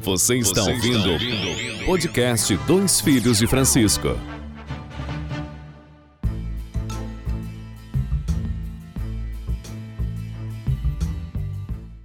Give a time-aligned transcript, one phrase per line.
[0.00, 4.08] Você está, Você ouvindo, ouvindo podcast Dois Filhos de Francisco.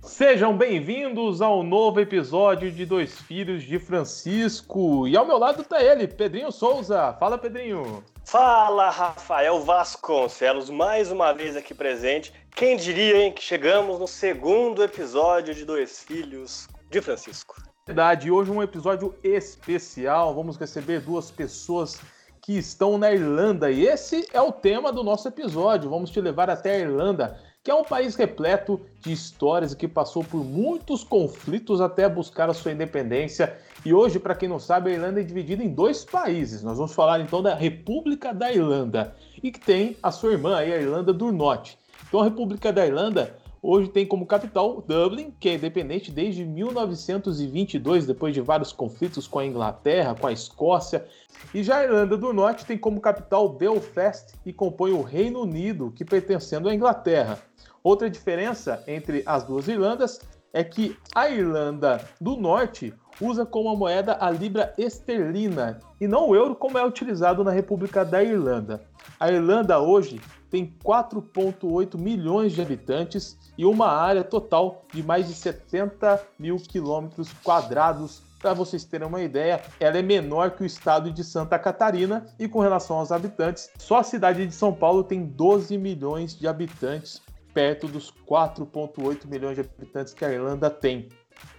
[0.02, 5.08] Sejam bem-vindos ao novo episódio de Dois Filhos de Francisco.
[5.08, 7.16] E ao meu lado está ele, Pedrinho Souza.
[7.20, 8.04] Fala, Pedrinho.
[8.26, 12.34] Fala, Rafael Vasconcelos, mais uma vez aqui presente.
[12.56, 17.63] Quem diria, hein, que chegamos no segundo episódio de Dois Filhos de Francisco.
[17.86, 20.34] Verdade, hoje um episódio especial.
[20.34, 22.00] Vamos receber duas pessoas
[22.42, 25.90] que estão na Irlanda e esse é o tema do nosso episódio.
[25.90, 29.86] Vamos te levar até a Irlanda, que é um país repleto de histórias e que
[29.86, 33.58] passou por muitos conflitos até buscar a sua independência.
[33.86, 36.64] E hoje, para quem não sabe, a Irlanda é dividida em dois países.
[36.64, 39.14] Nós vamos falar então da República da Irlanda
[39.44, 41.78] e que tem a sua irmã a Irlanda do Norte.
[42.08, 48.06] Então a República da Irlanda hoje tem como capital Dublin, que é independente desde 1922,
[48.06, 51.06] depois de vários conflitos com a Inglaterra, com a Escócia.
[51.54, 55.94] E já a Irlanda do Norte tem como capital Belfast e compõe o Reino Unido,
[55.96, 57.40] que pertencendo à Inglaterra.
[57.82, 60.20] Outra diferença entre as duas Irlandas
[60.52, 66.36] é que a Irlanda do Norte usa como moeda a libra esterlina e não o
[66.36, 68.82] euro como é utilizado na República da Irlanda.
[69.20, 70.20] A Irlanda hoje
[70.50, 77.34] tem 4,8 milhões de habitantes e uma área total de mais de 70 mil quilômetros
[77.44, 78.22] quadrados.
[78.40, 82.48] Para vocês terem uma ideia, ela é menor que o estado de Santa Catarina e
[82.48, 87.22] com relação aos habitantes, só a cidade de São Paulo tem 12 milhões de habitantes,
[87.54, 91.10] perto dos 4,8 milhões de habitantes que a Irlanda tem.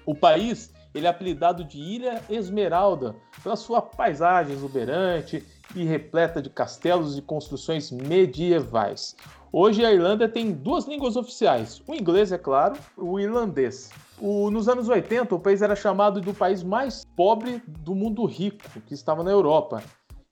[0.04, 6.48] O país ele é apelidado de Ilha Esmeralda pela sua paisagem exuberante e repleta de
[6.48, 9.16] castelos e construções medievais.
[9.52, 13.90] Hoje a Irlanda tem duas línguas oficiais, o inglês, é claro, o irlandês.
[14.20, 18.80] O, nos anos 80, o país era chamado do país mais pobre do mundo rico,
[18.86, 19.82] que estava na Europa.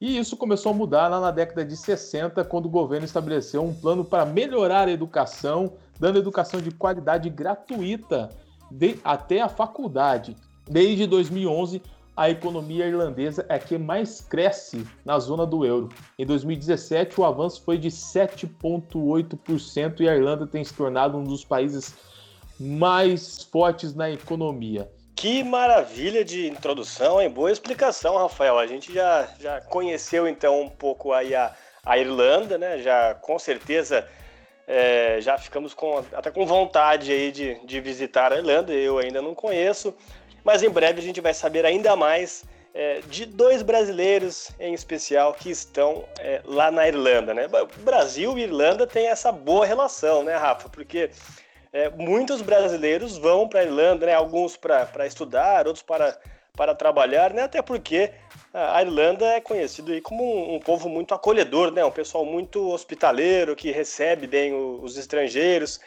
[0.01, 3.73] E isso começou a mudar lá na década de 60, quando o governo estabeleceu um
[3.73, 8.29] plano para melhorar a educação, dando educação de qualidade gratuita
[8.69, 10.37] de, até a faculdade.
[10.69, 11.81] Desde 2011,
[12.17, 15.89] a economia irlandesa é que mais cresce na zona do euro.
[16.19, 21.43] Em 2017, o avanço foi de 7,8% e a Irlanda tem se tornado um dos
[21.45, 21.95] países
[22.61, 24.91] mais fortes na economia.
[25.17, 27.29] Que maravilha de introdução, hein?
[27.31, 28.59] Boa explicação, Rafael.
[28.59, 32.79] A gente já, já conheceu então um pouco aí a, a Irlanda, né?
[32.79, 34.07] Já com certeza
[34.67, 38.73] é, já ficamos com, até com vontade aí de, de visitar a Irlanda.
[38.73, 39.95] Eu ainda não conheço.
[40.45, 42.45] Mas em breve a gente vai saber ainda mais
[42.75, 47.47] é, de dois brasileiros em especial que estão é, lá na Irlanda, né?
[47.79, 50.69] Brasil e Irlanda têm essa boa relação, né, Rafa?
[50.69, 51.11] Porque
[51.73, 54.15] é, muitos brasileiros vão para a Irlanda, né?
[54.15, 56.19] Alguns para estudar, outros para,
[56.57, 57.43] para trabalhar, né?
[57.43, 58.11] Até porque
[58.55, 61.85] a Irlanda é conhecido como um, um, povo muito acolhedor, né?
[61.85, 65.81] Um pessoal muito hospitaleiro que recebe bem os estrangeiros.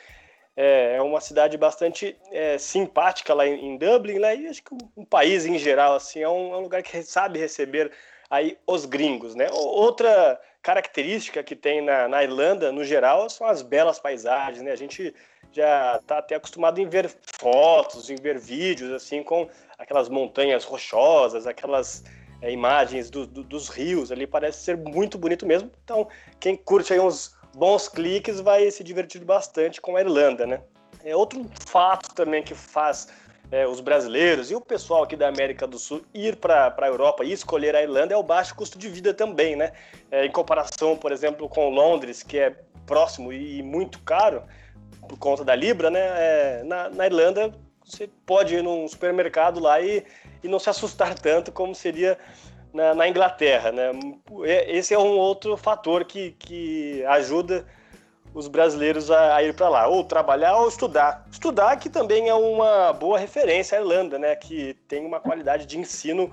[0.55, 4.35] É, é uma cidade bastante é, simpática lá em, em, Dublin, né?
[4.35, 7.03] E acho que o, o país em geral assim é um, é um, lugar que
[7.03, 7.91] sabe receber
[8.29, 9.47] aí os gringos, né?
[9.51, 14.71] Outra característica que tem na, na, Irlanda, no geral, são as belas paisagens, né?
[14.71, 15.13] A gente
[15.51, 21.45] já está até acostumado em ver fotos, em ver vídeos assim com aquelas montanhas rochosas,
[21.45, 22.03] aquelas
[22.41, 25.69] é, imagens do, do, dos rios ali, parece ser muito bonito mesmo.
[25.83, 26.07] Então,
[26.39, 30.61] quem curte aí uns bons cliques, vai se divertir bastante com a Irlanda, né?
[31.03, 33.07] É outro fato também que faz
[33.51, 37.23] é, os brasileiros e o pessoal aqui da América do Sul ir para a Europa
[37.23, 39.71] e escolher a Irlanda é o baixo custo de vida também, né?
[40.11, 42.55] É, em comparação, por exemplo, com Londres, que é
[42.85, 44.44] próximo e muito caro
[45.07, 46.01] por conta da Libra, né?
[46.01, 50.03] É, na, na, Irlanda você pode ir num supermercado lá e,
[50.44, 52.17] e não se assustar tanto como seria
[52.75, 53.72] na, na, Inglaterra.
[53.72, 53.91] Né?
[54.68, 57.66] Esse é um outro fator que, que ajuda
[58.34, 61.25] os brasileiros a, a ir para lá, ou trabalhar ou estudar.
[61.31, 64.36] Estudar que também é uma boa referência à Irlanda, né?
[64.36, 66.30] que tem uma qualidade de ensino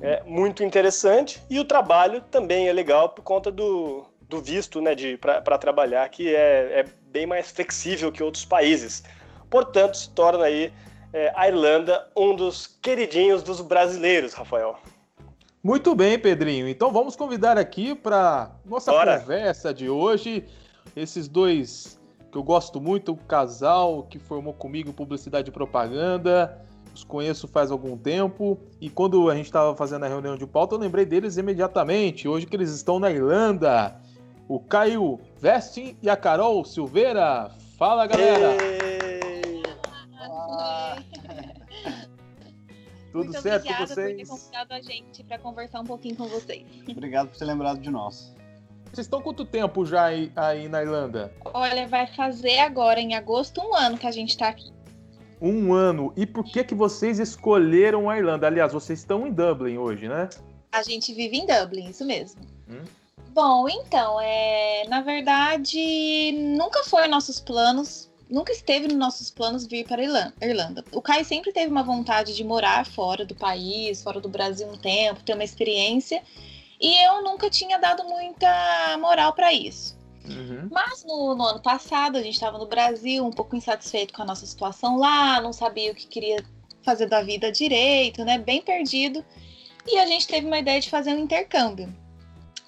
[0.00, 4.92] é, muito interessante, e o trabalho também é legal por conta do, do visto né,
[5.20, 9.02] para trabalhar, que é, é, bem mais flexível que outros países.
[9.50, 10.72] Portanto, se torna aí
[11.12, 14.78] é, a Irlanda um dos queridinhos dos brasileiros, Rafael.
[15.68, 16.66] Muito bem, Pedrinho.
[16.66, 19.20] Então vamos convidar aqui para nossa Bora.
[19.20, 20.46] conversa de hoje
[20.96, 22.00] esses dois
[22.32, 26.58] que eu gosto muito, o casal que formou comigo publicidade e propaganda.
[26.94, 30.74] Os conheço faz algum tempo e quando a gente estava fazendo a reunião de pauta,
[30.74, 32.26] eu lembrei deles imediatamente.
[32.26, 33.94] Hoje que eles estão na Irlanda.
[34.48, 37.50] O Caio Vestin e a Carol Silveira.
[37.76, 38.56] Fala, galera!
[38.64, 39.07] Ei!
[43.12, 44.10] Tudo Muito certo obrigada com vocês?
[44.10, 46.66] por ter convidado a gente para conversar um pouquinho com vocês.
[46.88, 48.34] Obrigado por ter lembrado de nós.
[48.92, 51.32] Vocês estão quanto tempo já aí, aí na Irlanda?
[51.52, 54.72] Olha, vai fazer agora, em agosto, um ano que a gente tá aqui.
[55.40, 56.12] Um ano.
[56.16, 58.46] E por que que vocês escolheram a Irlanda?
[58.46, 60.28] Aliás, vocês estão em Dublin hoje, né?
[60.72, 62.40] A gente vive em Dublin, isso mesmo.
[62.68, 62.82] Hum.
[63.30, 69.86] Bom, então, é, na verdade, nunca foi nossos planos, nunca esteve nos nossos planos vir
[69.86, 70.84] para a Irlan- Irlanda.
[70.92, 74.76] O Kai sempre teve uma vontade de morar fora do país, fora do Brasil um
[74.76, 76.22] tempo, ter uma experiência,
[76.80, 79.98] e eu nunca tinha dado muita moral para isso.
[80.24, 80.68] Uhum.
[80.70, 84.26] Mas no, no ano passado, a gente estava no Brasil, um pouco insatisfeito com a
[84.26, 86.44] nossa situação lá, não sabia o que queria
[86.82, 88.38] fazer da vida direito, né?
[88.38, 89.24] Bem perdido.
[89.86, 91.94] E a gente teve uma ideia de fazer um intercâmbio.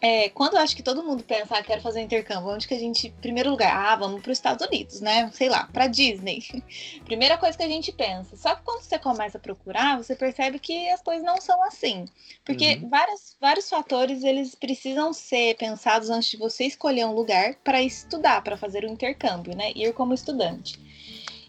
[0.02, 2.72] É, quando eu acho que todo mundo pensa, ah, quero fazer um intercâmbio, onde que
[2.74, 5.30] a gente, primeiro lugar, ah, vamos para os Estados Unidos, né?
[5.32, 6.42] Sei lá, para Disney.
[7.04, 8.34] Primeira coisa que a gente pensa.
[8.36, 12.06] Só que quando você começa a procurar, você percebe que as coisas não são assim.
[12.44, 12.88] Porque Uhum.
[12.88, 18.42] várias, vários fatores, eles precisam ser pensados antes de você escolher um lugar para estudar,
[18.42, 19.72] para fazer o intercâmbio, né?
[19.76, 20.80] Ir como estudante.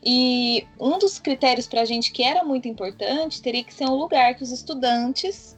[0.04, 3.96] E um dos critérios para a gente que era muito importante teria que ser um
[3.96, 5.56] lugar que os estudantes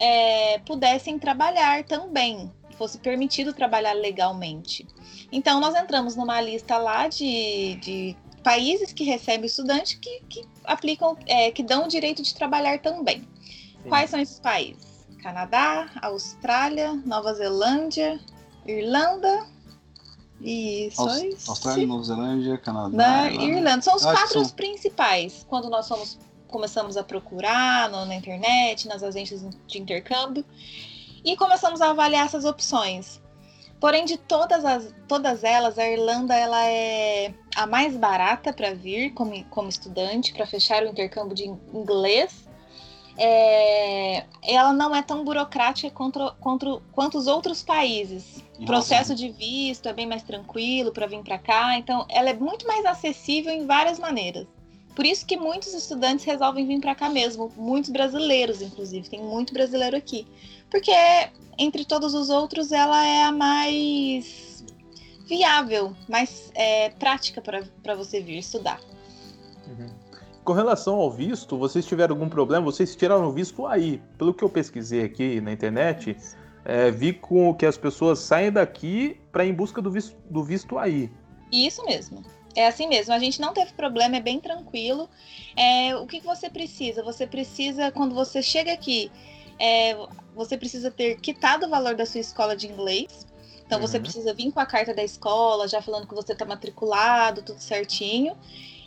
[0.00, 4.86] é, pudessem trabalhar também, fosse permitido trabalhar legalmente.
[5.32, 11.16] Então, nós entramos numa lista lá de, de países que recebem estudantes que, que aplicam,
[11.26, 13.20] é, que dão o direito de trabalhar também.
[13.20, 13.88] Sim.
[13.88, 15.06] Quais são esses países?
[15.22, 18.20] Canadá, Austrália, Nova Zelândia,
[18.64, 19.46] Irlanda
[20.40, 21.00] isso.
[21.48, 22.90] Austrália, Nova Zelândia, Canadá.
[22.90, 23.44] Na Irlanda.
[23.44, 23.82] Irlanda.
[23.82, 24.48] São os quatro são.
[24.50, 25.46] principais.
[25.48, 30.44] Quando nós fomos, começamos a procurar na internet, nas agências de intercâmbio,
[31.24, 33.20] e começamos a avaliar essas opções.
[33.78, 39.12] Porém, de todas, as, todas elas, a Irlanda ela é a mais barata para vir
[39.12, 42.46] como, como estudante, para fechar o intercâmbio de inglês.
[43.18, 48.42] É, ela não é tão burocrática contra, contra, quanto os outros países.
[48.58, 52.30] O processo relação- de visto é bem mais tranquilo para vir para cá, então ela
[52.30, 54.46] é muito mais acessível em várias maneiras.
[54.96, 59.52] Por isso que muitos estudantes resolvem vir para cá mesmo, muitos brasileiros, inclusive, tem muito
[59.52, 60.26] brasileiro aqui,
[60.70, 60.90] porque
[61.58, 64.64] entre todos os outros ela é a mais
[65.28, 68.80] viável, mais é, prática para você vir estudar.
[69.68, 69.88] Uhum.
[70.42, 72.64] Com relação ao visto, vocês tiveram algum problema?
[72.64, 74.00] Vocês tiraram o visto aí.
[74.16, 76.16] Pelo que eu pesquisei aqui na internet,
[76.64, 80.42] é, vi com que as pessoas saem daqui para ir em busca do visto, do
[80.42, 81.10] visto aí.
[81.52, 82.22] Isso mesmo.
[82.56, 83.14] É assim mesmo.
[83.14, 85.10] A gente não teve problema, é bem tranquilo.
[85.56, 87.02] É, o que, que você precisa?
[87.04, 89.12] Você precisa, quando você chega aqui,
[89.60, 89.96] é,
[90.34, 93.26] você precisa ter quitado o valor da sua escola de inglês.
[93.66, 94.04] Então você Uhum.
[94.04, 98.36] precisa vir com a carta da escola, já falando que você está matriculado, tudo certinho.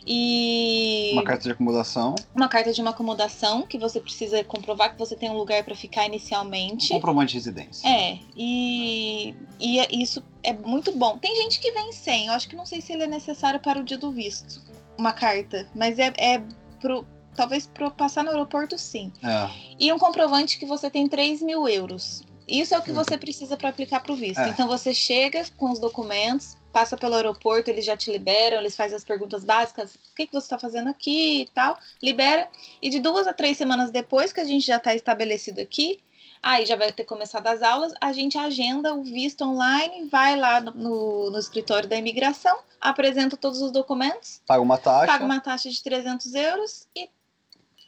[0.06, 4.98] E Uma carta de acomodação, uma carta de uma acomodação que você precisa comprovar que
[4.98, 6.88] você tem um lugar para ficar inicialmente.
[6.88, 7.88] comprovante de residência.
[7.88, 11.18] É, e, e é- isso é muito bom.
[11.18, 13.78] Tem gente que vem sem, eu acho que não sei se ele é necessário para
[13.80, 14.62] o dia do visto,
[14.98, 16.42] uma carta, mas é, é
[16.80, 19.12] pro, talvez para passar no aeroporto sim.
[19.22, 19.50] É.
[19.78, 22.22] E um comprovante que você tem 3 mil euros.
[22.50, 24.40] Isso é o que você precisa para aplicar para o visto.
[24.40, 24.48] É.
[24.48, 28.96] Então você chega com os documentos, passa pelo aeroporto, eles já te liberam, eles fazem
[28.96, 32.48] as perguntas básicas, o que, que você está fazendo aqui e tal, libera.
[32.82, 36.00] E de duas a três semanas depois que a gente já está estabelecido aqui,
[36.42, 40.60] aí já vai ter começado as aulas, a gente agenda o visto online, vai lá
[40.60, 45.06] no- no, no escritório da imigração, apresenta todos os documentos, Paga uma taxa.
[45.06, 47.10] paga uma taxa de 300 euros e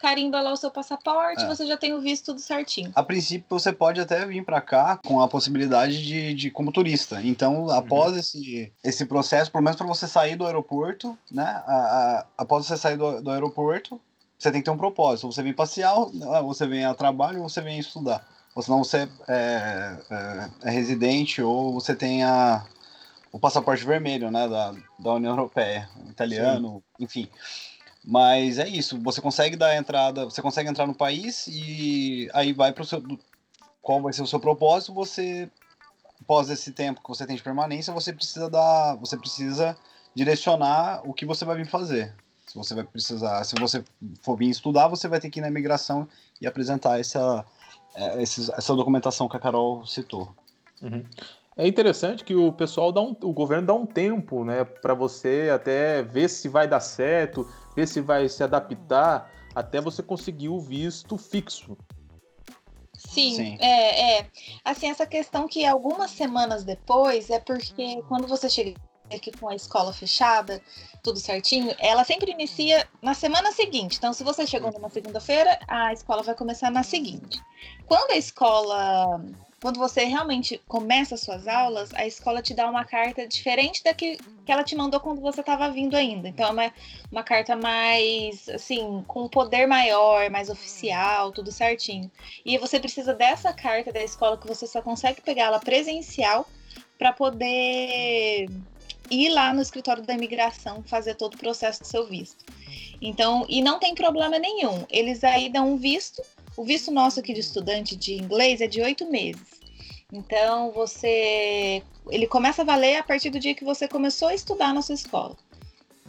[0.02, 1.46] carimba lá o seu passaporte, É.
[1.46, 2.90] você já tem o visto tudo certinho.
[2.94, 7.20] A princípio, você pode até vir para cá com a possibilidade de, de como turista.
[7.22, 11.62] Então, após esse, esse processo, pelo menos para você sair do aeroporto, né?
[11.66, 14.00] a- a- após você sair do, do aeroporto,
[14.36, 15.30] você tem que ter um propósito.
[15.32, 15.94] Você vem passear,
[16.42, 18.26] você vem a trabalho, ou você vem estudar.
[18.56, 22.64] Ou senão você é, é- é residente ou você tem a,
[23.30, 24.48] o passaporte vermelho, né?
[24.48, 27.28] Da, da União Europeia, italiano, enfim.
[28.04, 32.72] Mas é isso, você consegue dar entrada, você consegue entrar no país e aí vai
[32.72, 33.02] para o seu.
[33.80, 34.92] Qual vai ser o seu propósito?
[34.94, 35.48] Você,
[36.20, 38.96] após esse tempo que você tem de permanência, você precisa dar.
[38.96, 39.76] Você precisa
[40.14, 42.14] direcionar o que você vai vir fazer.
[42.46, 43.82] Se você vai precisar, se você
[44.20, 46.06] for vir estudar, você vai ter que ir na imigração
[46.40, 47.46] e apresentar essa,
[47.94, 50.34] é, essa documentação que a Carol citou.
[50.82, 51.04] Uhum.
[51.56, 55.50] É interessante que o pessoal dá um, o governo dá um tempo, né, para você
[55.54, 60.58] até ver se vai dar certo, ver se vai se adaptar, até você conseguir o
[60.58, 61.76] visto fixo.
[62.96, 63.58] Sim, Sim.
[63.60, 64.30] É, é.
[64.64, 68.74] Assim, essa questão que algumas semanas depois é porque quando você chega
[69.20, 70.62] que com a escola fechada,
[71.02, 73.98] tudo certinho, ela sempre inicia na semana seguinte.
[73.98, 77.38] Então, se você chegou numa segunda-feira, a escola vai começar na seguinte.
[77.84, 79.20] Quando a escola
[79.62, 83.94] quando você realmente começa as suas aulas, a escola te dá uma carta diferente da
[83.94, 86.28] que, que ela te mandou quando você estava vindo ainda.
[86.28, 86.74] Então é uma,
[87.12, 92.10] uma carta mais, assim, com um poder maior, mais oficial, tudo certinho.
[92.44, 96.44] E você precisa dessa carta da escola que você só consegue pegar ela presencial
[96.98, 98.50] para poder
[99.08, 102.44] ir lá no escritório da imigração fazer todo o processo do seu visto.
[103.00, 104.84] Então, e não tem problema nenhum.
[104.90, 106.20] Eles aí dão um visto
[106.56, 109.62] o visto nosso aqui de estudante de inglês é de oito meses.
[110.12, 111.82] Então, você.
[112.10, 114.94] Ele começa a valer a partir do dia que você começou a estudar na sua
[114.94, 115.36] escola.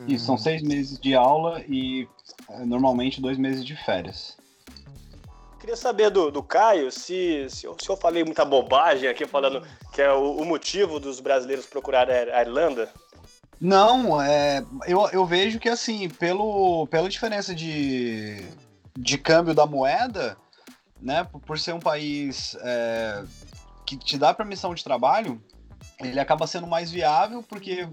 [0.08, 2.08] Isso, são seis meses de aula e
[2.50, 4.36] eh, normalmente dois meses de férias.
[5.60, 9.66] Queria saber do, do Caio se, se, eu, se eu falei muita bobagem aqui falando
[9.94, 12.92] que é o, o motivo dos brasileiros procurarem a Irlanda.
[13.62, 18.44] Não, é, eu, eu vejo que assim, pelo, pela diferença de,
[18.98, 20.38] de câmbio da moeda,
[21.02, 23.24] né, por ser um país é,
[23.86, 25.42] que te dá permissão de trabalho,
[26.00, 27.88] ele acaba sendo mais viável porque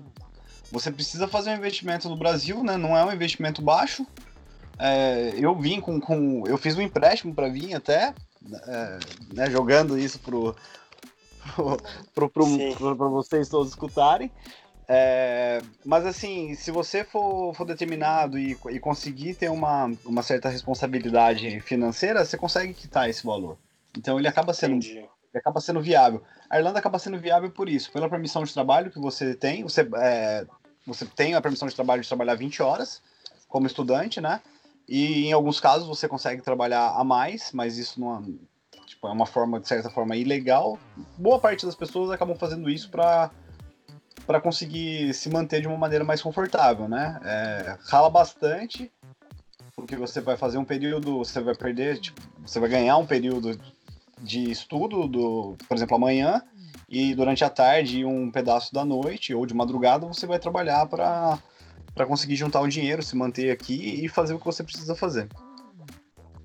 [0.71, 4.07] você precisa fazer um investimento no Brasil, né, não é um investimento baixo.
[4.79, 8.15] É, eu vim com, com, eu fiz um empréstimo para vir até,
[8.67, 8.99] é,
[9.35, 10.55] né, jogando isso pro
[12.15, 12.31] pro,
[13.11, 14.31] vocês todos escutarem.
[14.93, 20.49] É, mas assim, se você for, for determinado e, e, conseguir ter uma, uma certa
[20.49, 23.57] responsabilidade financeira, você consegue quitar esse valor.
[23.97, 26.25] Então ele acaba sendo, ele acaba sendo viável.
[26.51, 29.63] A Irlanda acaba sendo viável por isso, pela permissão de trabalho que você tem.
[29.63, 30.45] Você, é,
[30.85, 33.01] você tem a permissão de trabalho de trabalhar 20 horas
[33.47, 34.41] como estudante, né?
[34.89, 38.23] E em alguns casos você consegue trabalhar a mais, mas isso não é,
[38.87, 40.81] tipo, é uma forma, de certa forma, ilegal.
[41.17, 43.31] Boa parte das pessoas acabam fazendo isso para
[44.27, 47.21] para conseguir se manter de uma maneira mais confortável, né?
[47.25, 48.91] É, rala bastante,
[49.75, 53.59] porque você vai fazer um período, você vai perder, tipo, você vai ganhar um período
[54.19, 56.43] de estudo, do, por exemplo, amanhã,
[56.89, 60.87] e durante a tarde e um pedaço da noite ou de madrugada você vai trabalhar
[60.87, 61.39] para
[61.95, 65.29] para conseguir juntar o dinheiro, se manter aqui e fazer o que você precisa fazer.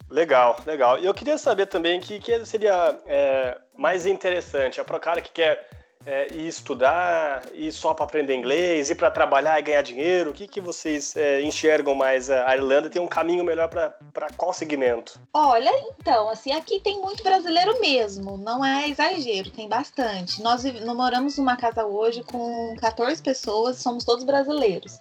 [0.09, 0.99] Legal, legal.
[0.99, 5.31] E eu queria saber também que, que seria é, mais interessante, para o cara que
[5.31, 10.29] quer é, ir estudar, ir só para aprender inglês, ir para trabalhar e ganhar dinheiro?
[10.29, 12.29] O que, que vocês é, enxergam mais?
[12.29, 15.19] A Irlanda tem um caminho melhor para qual segmento?
[15.33, 20.41] Olha, então, assim, aqui tem muito brasileiro mesmo, não é exagero, tem bastante.
[20.41, 24.99] Nós, moramos numa casa hoje com 14 pessoas, somos todos brasileiros.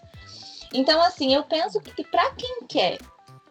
[0.73, 2.99] Então, assim, eu penso que para quem quer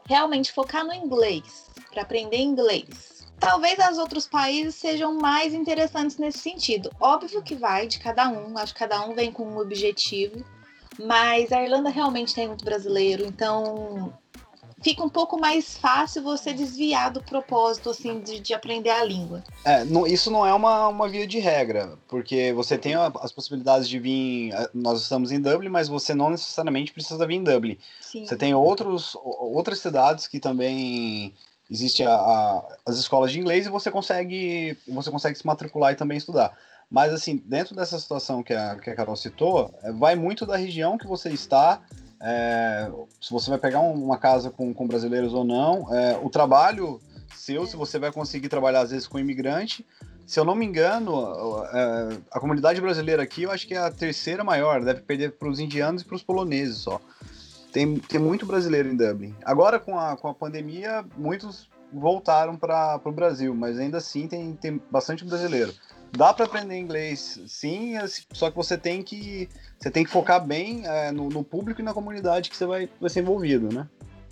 [0.06, 3.13] realmente focar no inglês, para aprender inglês,
[3.44, 6.90] Talvez os outros países sejam mais interessantes nesse sentido.
[7.00, 10.44] Óbvio que vai de cada um, acho que cada um vem com um objetivo,
[10.98, 14.14] mas a Irlanda realmente tem muito brasileiro, então
[14.82, 19.44] fica um pouco mais fácil você desviar do propósito assim de, de aprender a língua.
[19.66, 23.90] É, não, isso não é uma, uma via de regra, porque você tem as possibilidades
[23.90, 24.52] de vir.
[24.74, 27.78] Nós estamos em Dublin, mas você não necessariamente precisa vir em Dublin.
[28.02, 28.26] Sim.
[28.26, 31.34] Você tem outros, outras cidades que também
[31.70, 35.96] existe a, a, as escolas de inglês e você consegue você consegue se matricular e
[35.96, 36.58] também estudar.
[36.90, 40.56] Mas assim, dentro dessa situação que a, que a Carol citou, é, vai muito da
[40.56, 41.82] região que você está,
[42.22, 42.90] é,
[43.20, 47.02] se você vai pegar uma casa com, com brasileiros ou não, é, o trabalho
[47.36, 49.86] seu, se você vai conseguir trabalhar às vezes com imigrante.
[50.26, 53.92] Se eu não me engano, é, a comunidade brasileira aqui eu acho que é a
[53.92, 57.02] terceira maior, deve perder para os indianos e para os poloneses só.
[57.74, 59.36] Tem, tem muito brasileiro em Dublin.
[59.44, 64.54] Agora, com a, com a pandemia, muitos voltaram para o Brasil, mas ainda assim tem,
[64.54, 65.74] tem bastante brasileiro.
[66.16, 67.96] Dá para aprender inglês, sim,
[68.32, 69.50] só que você tem que
[69.80, 72.88] você tem que focar bem é, no, no, público e na comunidade que você vai,
[73.02, 73.88] vai ser envolvido, né?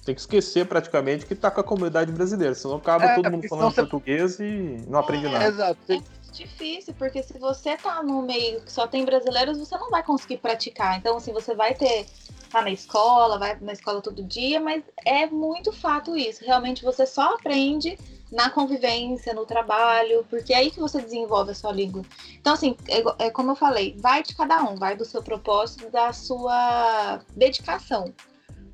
[0.06, 3.48] Tem que esquecer praticamente que tá com a comunidade brasileira, senão acaba é, todo mundo
[3.48, 3.82] falando você...
[3.82, 5.46] português e não aprende é, nada.
[5.46, 5.80] Exato.
[5.90, 6.00] É
[6.32, 10.38] difícil, porque se você tá no meio que só tem brasileiros, você não vai conseguir
[10.38, 10.98] praticar.
[10.98, 12.06] Então, assim, você vai ter
[12.52, 16.44] tá na escola, vai na escola todo dia, mas é muito fato isso.
[16.44, 17.98] Realmente você só aprende
[18.32, 22.02] na convivência, no trabalho, porque é aí que você desenvolve a sua língua.
[22.40, 25.90] Então, assim, é, é como eu falei, vai de cada um, vai do seu propósito,
[25.90, 28.14] da sua dedicação.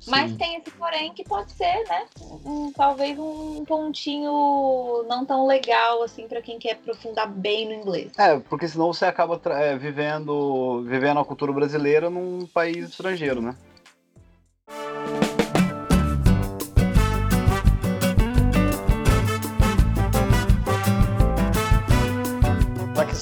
[0.00, 0.10] Sim.
[0.10, 2.06] Mas tem esse porém que pode ser, né?
[2.44, 8.12] Um, talvez um pontinho não tão legal assim para quem quer aprofundar bem no inglês.
[8.18, 13.56] É, porque senão você acaba é, vivendo, vivendo a cultura brasileira num país estrangeiro, né?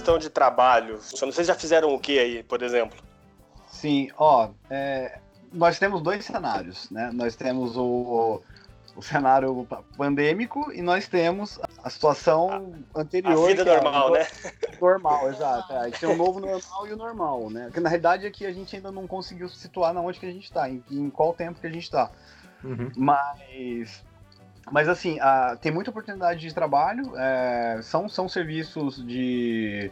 [0.06, 2.97] questão de trabalho, vocês já fizeram o que aí, por exemplo?
[3.66, 5.18] Sim, ó, é,
[5.52, 7.10] nós temos dois cenários, né?
[7.12, 8.42] Nós temos o,
[8.94, 13.44] o cenário pandêmico e nós temos a situação anterior.
[13.44, 14.26] A vida que é normal, né?
[14.80, 15.72] Normal, exato.
[15.72, 17.64] É, tem o novo normal e o normal, né?
[17.66, 20.32] Porque na realidade aqui a gente ainda não conseguiu se situar na onde que a
[20.32, 22.10] gente está, em, em qual tempo que a gente está.
[22.64, 22.90] Uhum.
[22.96, 24.02] Mas,
[24.70, 27.12] mas assim, a- tem muita oportunidade de trabalho.
[27.16, 29.90] é, são, são serviços de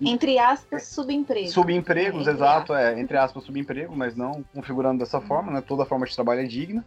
[0.00, 1.48] Entre aspas, subemprego.
[1.48, 5.60] subempregos, É, exato, é, entre aspas, subemprego, mas não configurando dessa forma, né?
[5.60, 6.84] Toda forma de trabalho é digna.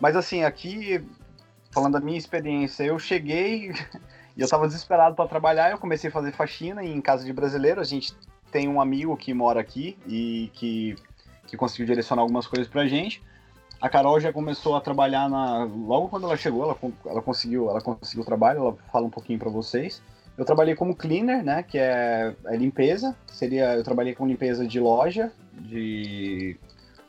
[0.00, 1.04] Mas assim, aqui,
[1.70, 3.72] falando da minha experiência, eu cheguei
[4.36, 7.80] e eu tava desesperado para trabalhar, eu comecei a fazer faxina em casa de brasileiro.
[7.80, 8.14] A gente
[8.50, 10.96] tem um amigo que mora aqui e que,
[11.46, 13.22] que conseguiu direcionar algumas coisas pra gente.
[13.80, 15.64] A Carol já começou a trabalhar na.
[15.64, 19.38] Logo quando ela chegou, ela, ela conseguiu, ela conseguiu o trabalho, ela fala um pouquinho
[19.38, 20.00] para vocês.
[20.36, 21.62] Eu trabalhei como cleaner, né?
[21.62, 23.16] Que é, é limpeza.
[23.26, 23.74] Seria.
[23.74, 26.56] Eu trabalhei com limpeza de loja, de,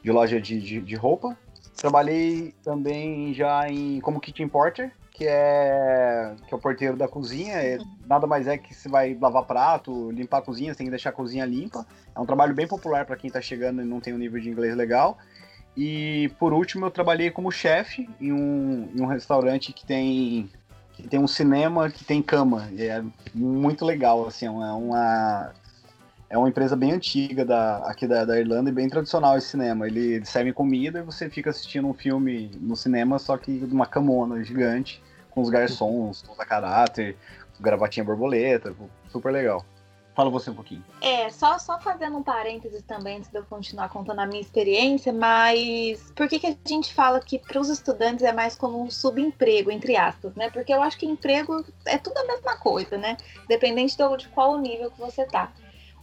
[0.04, 1.38] de loja de, de, de roupa.
[1.76, 7.56] Trabalhei também já em como kitchen porter, que é que é o porteiro da cozinha.
[7.56, 10.92] É, nada mais é que você vai lavar prato, limpar a cozinha, você tem que
[10.92, 11.86] deixar a cozinha limpa.
[12.16, 14.50] É um trabalho bem popular para quem está chegando e não tem um nível de
[14.50, 15.18] inglês legal.
[15.76, 20.50] E por último, eu trabalhei como chefe em um, em um restaurante que tem
[20.94, 22.70] que tem um cinema que tem cama.
[22.78, 25.52] É muito legal, assim, é uma
[26.30, 29.86] é uma empresa bem antiga da, aqui da, da Irlanda e bem tradicional esse cinema.
[29.86, 33.86] Ele, serve comida e você fica assistindo um filme no cinema, só que de uma
[33.86, 37.16] camona gigante, com os garçons, todo a caráter,
[37.60, 38.74] gravatinha borboleta,
[39.12, 39.64] super legal.
[40.16, 40.84] Fala você um pouquinho.
[41.02, 45.12] É, só, só fazendo um parênteses também, antes de eu continuar contando a minha experiência,
[45.12, 48.92] mas por que, que a gente fala que para os estudantes é mais como um
[48.92, 50.52] subemprego, entre aspas, né?
[50.52, 53.18] Porque eu acho que emprego é tudo a mesma coisa, né?
[53.48, 55.52] Dependente do, de qual nível que você tá.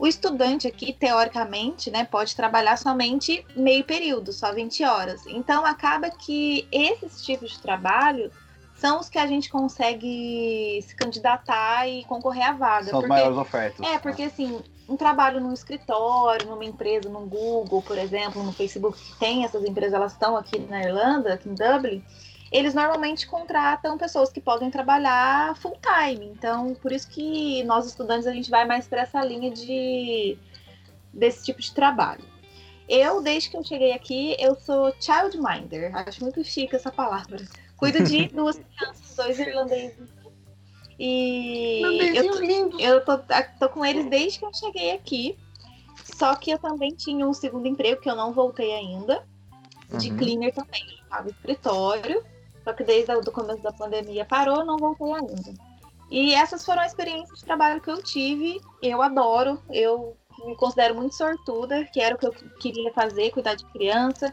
[0.01, 5.27] O estudante aqui, teoricamente, né, pode trabalhar somente meio período, só 20 horas.
[5.27, 8.33] Então acaba que esses tipos de trabalho
[8.81, 12.87] são os que a gente consegue se candidatar e concorrer à vaga.
[12.87, 13.87] São as porque- maiores ofertas.
[13.87, 18.99] é, porque assim, um trabalho num escritório, numa empresa, no Google, por exemplo, no Facebook,
[18.99, 22.03] que tem essas empresas, elas estão aqui na Irlanda, aqui em Dublin,
[22.51, 26.27] eles normalmente contratam pessoas que podem trabalhar full time.
[26.27, 30.37] Então, por isso que nós estudantes a gente vai mais para essa linha de
[31.13, 32.25] desse tipo de trabalho.
[32.89, 35.95] Eu, desde que eu cheguei aqui, eu sou childminder.
[35.95, 37.39] Acho muito chique essa palavra.
[37.81, 40.09] Cuido de duas crianças, dois irlandeses.
[40.99, 41.83] E
[42.15, 43.19] eu, eu tô,
[43.59, 45.39] tô com eles desde que eu cheguei aqui.
[46.05, 49.27] Só que eu também tinha um segundo emprego, que eu não voltei ainda.
[49.99, 50.17] De Uhum.
[50.19, 50.83] cleaner também.
[51.03, 52.23] Eu tava no escritório.
[52.63, 55.55] Só que desde o do começo da pandemia parou, não voltei ainda.
[56.11, 58.61] E essas foram as experiências de trabalho que eu tive.
[58.83, 59.59] Eu adoro.
[59.71, 64.31] Eu me considero muito sortuda, que era o que eu queria fazer, cuidar de criança.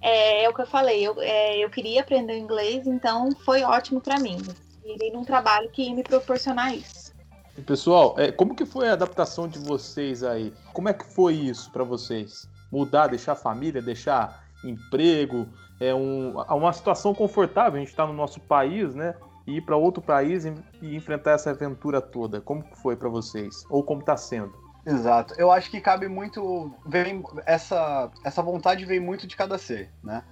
[0.00, 4.00] É, é o que eu falei, eu, é, eu queria aprender inglês, então foi ótimo
[4.00, 4.38] para mim.
[4.84, 7.12] Irei num trabalho que me proporcionar isso.
[7.56, 10.52] E, pessoal, é, como que foi a adaptação de vocês aí?
[10.72, 12.48] Como é que foi isso para vocês?
[12.72, 15.46] Mudar, deixar família, deixar emprego,
[15.80, 17.76] é um, uma situação confortável.
[17.76, 19.14] A gente está no nosso país, né?
[19.46, 22.40] E ir para outro país e, e enfrentar essa aventura toda.
[22.40, 23.64] Como que foi para vocês?
[23.70, 24.52] Ou como está sendo?
[24.84, 25.34] Exato.
[25.36, 26.72] Eu acho que cabe muito.
[26.86, 30.22] Vem, essa, essa vontade vem muito de cada ser, né?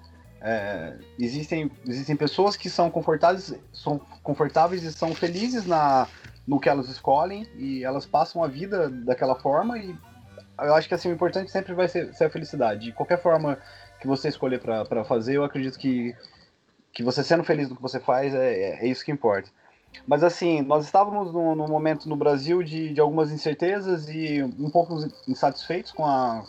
[0.40, 6.06] É, existem, existem pessoas que são confortáveis, são confortáveis e são felizes na,
[6.46, 9.96] no que elas escolhem e elas passam a vida daquela forma e
[10.60, 12.86] eu acho que assim, o importante sempre vai ser, ser a felicidade.
[12.86, 13.58] De qualquer forma
[14.00, 16.14] que você escolher para fazer, eu acredito que,
[16.92, 19.50] que você sendo feliz no que você faz é, é isso que importa.
[20.06, 24.70] Mas assim, nós estávamos num, num momento no Brasil de, de algumas incertezas e um
[24.70, 24.96] pouco
[25.26, 26.44] insatisfeitos com a,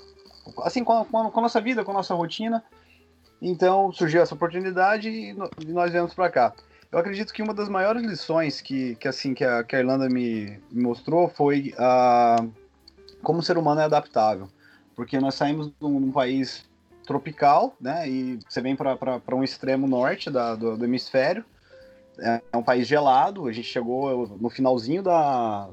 [0.64, 2.64] assim, com a, com a, com a nossa vida, com a nossa rotina.
[3.42, 6.54] Então surgiu essa oportunidade e, no- e nós viemos para cá.
[6.92, 10.10] Eu acredito que uma das maiores lições que, que assim que a, que a Irlanda
[10.10, 12.44] me, me mostrou foi ah,
[13.22, 14.50] como o ser humano é adaptável,
[14.96, 16.68] porque nós saímos de um, de um país
[17.06, 18.10] tropical, né?
[18.10, 21.46] E você vem para um extremo norte da, do, do hemisfério.
[22.22, 23.48] É um país gelado.
[23.48, 25.70] A gente chegou no finalzinho da,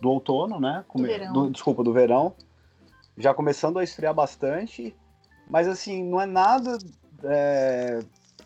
[0.00, 0.84] do outono, né?
[0.88, 1.32] Come- verão.
[1.32, 2.34] do- desculpa, do verão.
[3.16, 4.94] Já começando a esfriar bastante.
[5.48, 6.78] Mas assim, não é nada
[7.24, 8.00] é,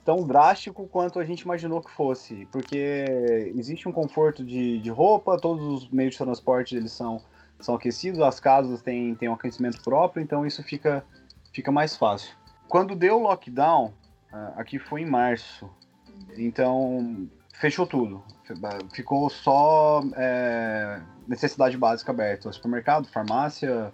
[0.04, 2.46] tão drástico quanto a gente imaginou que fosse.
[2.52, 7.20] Porque existe um conforto de, de roupa, todos os meios de transporte eles são,
[7.60, 11.04] são aquecidos, as casas têm, têm um aquecimento próprio, então isso fica,
[11.52, 12.34] fica mais fácil.
[12.68, 13.92] Quando deu o lockdown,
[14.32, 15.68] ah, aqui foi em março,
[16.38, 17.28] então
[17.62, 18.20] fechou tudo.
[18.92, 23.92] Ficou só é, necessidade básica aberta: supermercado, farmácia,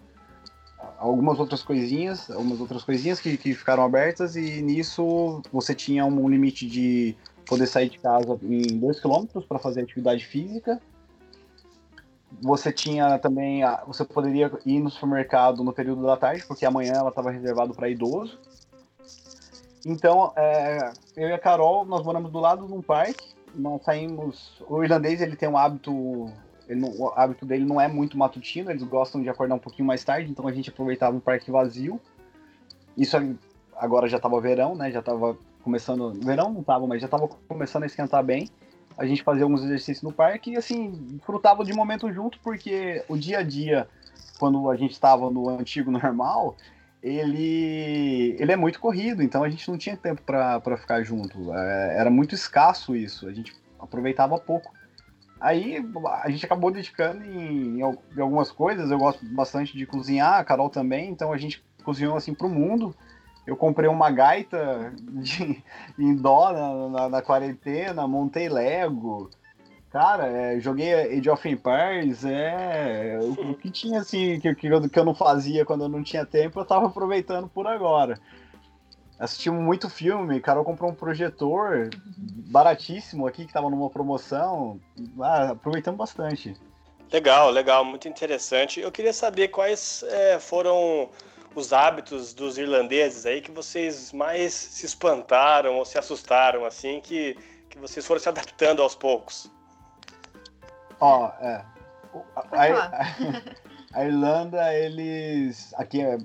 [0.97, 6.29] algumas outras coisinhas, algumas outras coisinhas que, que ficaram abertas e nisso você tinha um
[6.29, 10.81] limite de poder sair de casa em 2 km para fazer atividade física.
[12.41, 17.09] Você tinha também, você poderia ir no supermercado no período da tarde, porque amanhã ela
[17.11, 18.39] estava reservado para idoso.
[19.87, 24.63] Então, é, eu e a Carol, nós moramos do lado de um parque, nós saímos.
[24.69, 26.31] O irlandês ele tem um hábito
[26.75, 30.05] não, o hábito dele não é muito matutino, eles gostam de acordar um pouquinho mais
[30.05, 32.01] tarde, então a gente aproveitava um parque vazio.
[32.97, 33.17] Isso
[33.77, 34.91] agora já estava verão, né?
[34.91, 36.13] Já estava começando.
[36.21, 38.51] Verão não estava, mas já estava começando a esquentar bem.
[38.97, 43.17] A gente fazia alguns exercícios no parque e assim, frutava de momento junto, porque o
[43.17, 43.89] dia a dia,
[44.39, 46.57] quando a gente estava no antigo normal,
[47.01, 51.53] ele, ele é muito corrido, então a gente não tinha tempo para ficar junto.
[51.55, 54.73] É, era muito escasso isso, a gente aproveitava pouco.
[55.41, 55.81] Aí
[56.23, 57.83] a gente acabou dedicando em, em,
[58.21, 58.91] algumas coisas.
[58.91, 62.95] Eu gosto bastante de cozinhar, a Carol também, então a gente cozinhou assim pro mundo.
[63.47, 65.63] Eu comprei uma gaita de,
[65.99, 69.31] em dó na, na, na quarentena, montei Lego.
[69.91, 73.19] Cara, é, joguei Age of Empires, é.
[73.23, 76.03] O, o que tinha assim, que, que, eu, que eu não fazia quando eu não
[76.03, 78.21] tinha tempo, eu tava aproveitando por agora
[79.19, 80.41] assistimos muito filme.
[80.41, 84.81] Carol comprou um projetor baratíssimo aqui, que estava numa promoção.
[85.21, 86.55] Ah, aproveitamos bastante.
[87.13, 88.81] Legal, legal, muito interessante.
[88.81, 91.09] Eu queria saber quais é, foram
[91.55, 97.37] os hábitos dos irlandeses aí que vocês mais se espantaram ou se assustaram, assim, que,
[97.69, 99.51] que vocês foram se adaptando aos poucos.
[101.01, 101.65] Ó, é.
[102.35, 103.15] A, a,
[104.01, 105.73] a, Irlanda, eles.
[105.75, 106.19] Aqui é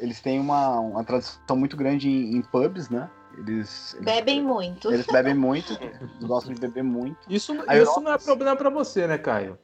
[0.00, 3.10] eles têm uma, uma tradição muito grande em, em pubs, né?
[3.38, 4.92] Eles, eles, bebem muito.
[4.92, 5.78] Eles bebem muito,
[6.22, 7.18] gostam de beber muito.
[7.28, 8.00] Isso, isso Europa...
[8.00, 9.58] não é problema para você, né, Caio?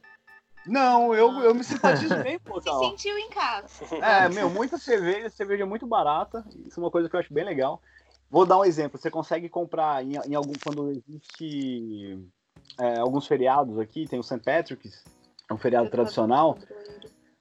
[0.65, 2.61] Não, eu, eu me simpatizo bem, pô.
[2.61, 3.67] Se sentiu em casa.
[4.01, 6.45] É, meu, muita cerveja, cerveja muito barata.
[6.65, 7.81] Isso é uma coisa que eu acho bem legal.
[8.29, 8.99] Vou dar um exemplo.
[8.99, 12.19] Você consegue comprar em, em algum quando existe
[12.79, 14.39] é, alguns feriados aqui, tem o St.
[14.39, 15.03] Patrick's,
[15.49, 16.57] é um feriado tradicional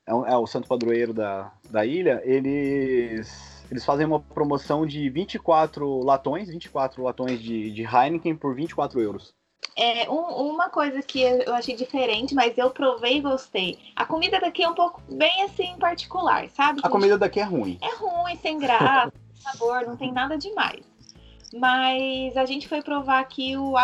[0.07, 6.01] é, é o santo padroeiro da, da ilha, eles, eles fazem uma promoção de 24
[6.01, 9.35] latões, 24 latões de, de Heineken por 24 euros.
[9.77, 13.79] É, um, uma coisa que eu achei diferente, mas eu provei e gostei.
[13.97, 16.81] A comida daqui é um pouco bem assim particular, sabe?
[16.83, 17.79] A comida daqui é ruim.
[17.83, 20.96] É ruim, sem graça, sabor, não tem nada demais.
[21.59, 23.75] Mas a gente foi provar aqui o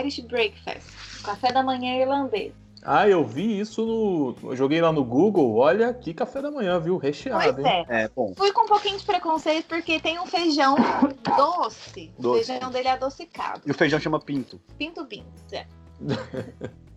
[0.00, 2.52] Irish Breakfast, café da manhã irlandês.
[2.82, 4.50] Ah, eu vi isso no.
[4.50, 5.56] Eu joguei lá no Google.
[5.56, 6.96] Olha que café da manhã, viu?
[6.96, 7.84] Recheado, pois é.
[7.88, 8.32] é bom.
[8.36, 10.76] Fui com um pouquinho de preconceito porque tem um feijão
[11.36, 12.12] doce.
[12.18, 12.40] doce.
[12.42, 13.62] O feijão dele é adocicado.
[13.66, 14.60] E o feijão chama pinto.
[14.78, 15.66] Pinto beans, é.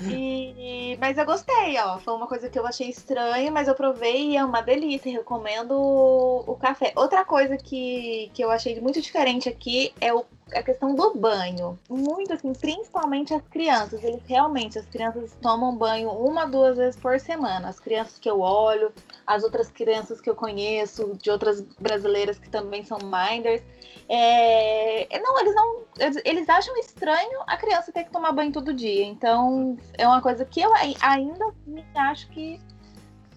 [0.00, 1.98] E, mas eu gostei, ó.
[1.98, 5.10] Foi uma coisa que eu achei estranha, mas eu provei e é uma delícia.
[5.10, 6.92] Recomendo o, o café.
[6.96, 11.78] Outra coisa que, que eu achei muito diferente aqui é o a questão do banho.
[11.88, 14.02] Muito assim, principalmente as crianças.
[14.02, 17.68] Eles realmente, as crianças tomam banho uma, duas vezes por semana.
[17.68, 18.92] As crianças que eu olho,
[19.26, 23.62] as outras crianças que eu conheço, de outras brasileiras que também são minders.
[24.08, 25.18] É...
[25.20, 25.82] não, eles não.
[26.24, 29.04] Eles acham estranho a criança ter que tomar banho todo dia.
[29.04, 32.58] Então, é uma coisa que eu ainda me acho que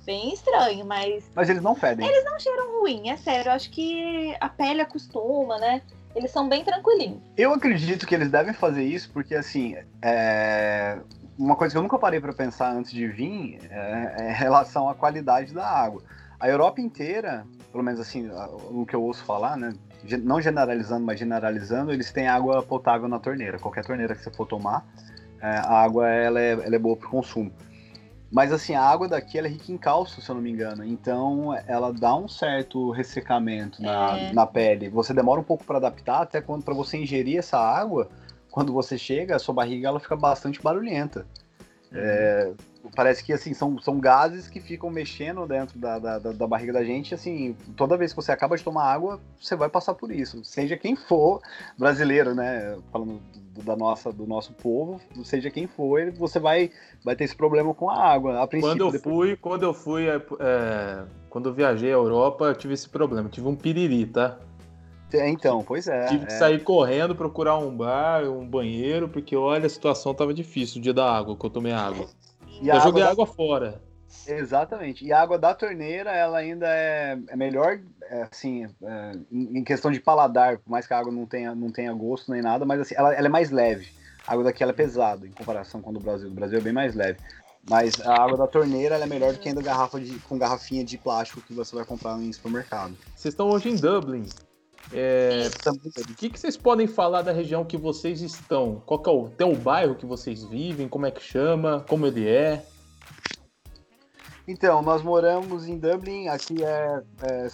[0.06, 1.30] bem estranho, mas.
[1.36, 2.08] Mas eles não fedem.
[2.08, 3.50] Eles não cheiram ruim, é sério.
[3.50, 5.82] Eu acho que a pele acostuma, né?
[6.16, 7.22] Eles são bem tranquilinhos.
[7.38, 10.98] Eu acredito que eles devem fazer isso porque, assim, é...
[11.38, 14.96] uma coisa que eu nunca parei para pensar antes de vir é, é relação à
[14.96, 16.02] qualidade da água.
[16.42, 18.28] A Europa inteira, pelo menos assim,
[18.72, 19.76] o que eu ouço falar, né?
[20.24, 23.60] Não generalizando, mas generalizando, eles têm água potável na torneira.
[23.60, 24.84] Qualquer torneira que você for tomar,
[25.40, 27.52] é, a água ela é, ela é boa para consumo.
[28.32, 30.84] Mas assim, a água daqui é rica em cálcio, se eu não me engano.
[30.84, 34.34] Então ela dá um certo ressecamento na, é.
[34.34, 34.90] na pele.
[34.90, 38.10] Você demora um pouco para adaptar, até quando para você ingerir essa água,
[38.50, 41.28] quando você chega, a sua barriga ela fica bastante barulhenta.
[41.92, 42.00] Uhum.
[42.00, 42.52] É,
[42.96, 46.84] parece que assim são, são gases que ficam mexendo dentro da, da, da, barriga da
[46.84, 47.14] gente.
[47.14, 50.44] Assim, toda vez que você acaba de tomar água, você vai passar por isso.
[50.44, 51.42] Seja quem for
[51.78, 52.78] brasileiro, né?
[52.92, 53.22] Falando
[53.64, 56.72] da nossa, do nosso povo, seja quem for, você vai,
[57.04, 58.42] vai ter esse problema com a água.
[58.42, 59.30] A princípio, quando eu depois...
[59.30, 63.28] fui, quando eu fui, é, é, quando eu viajei à Europa, eu tive esse problema.
[63.28, 64.38] Eu tive um piriri, tá?
[65.14, 66.06] É, então, pois é.
[66.06, 66.38] Tive que é.
[66.38, 70.94] sair correndo, procurar um bar, um banheiro, porque olha, a situação tava difícil o dia
[70.94, 72.08] da água, que eu tomei água.
[72.62, 73.10] E eu joguei da...
[73.10, 73.82] água fora.
[74.28, 75.06] Exatamente.
[75.06, 79.90] E a água da torneira, ela ainda é, é melhor, é, assim, é, em questão
[79.92, 82.82] de paladar, por mais que a água não tenha, não tenha gosto nem nada, mas
[82.82, 83.90] assim, ela, ela é mais leve.
[84.28, 86.30] A água daqui ela é pesada em comparação com a do Brasil.
[86.30, 87.20] O Brasil é bem mais leve.
[87.70, 90.84] Mas a água da torneira ela é melhor do que ainda garrafa de, com garrafinha
[90.84, 92.96] de plástico que você vai comprar em supermercado.
[93.16, 94.26] Vocês estão hoje em Dublin.
[94.94, 98.82] É, o que, que vocês podem falar da região que vocês estão?
[98.86, 100.90] Qual que é o, tem o bairro que vocês vivem?
[100.90, 101.86] Como é que chama?
[101.88, 102.66] Como ele é?
[104.48, 107.48] Então, nós moramos em Dublin, aqui é, é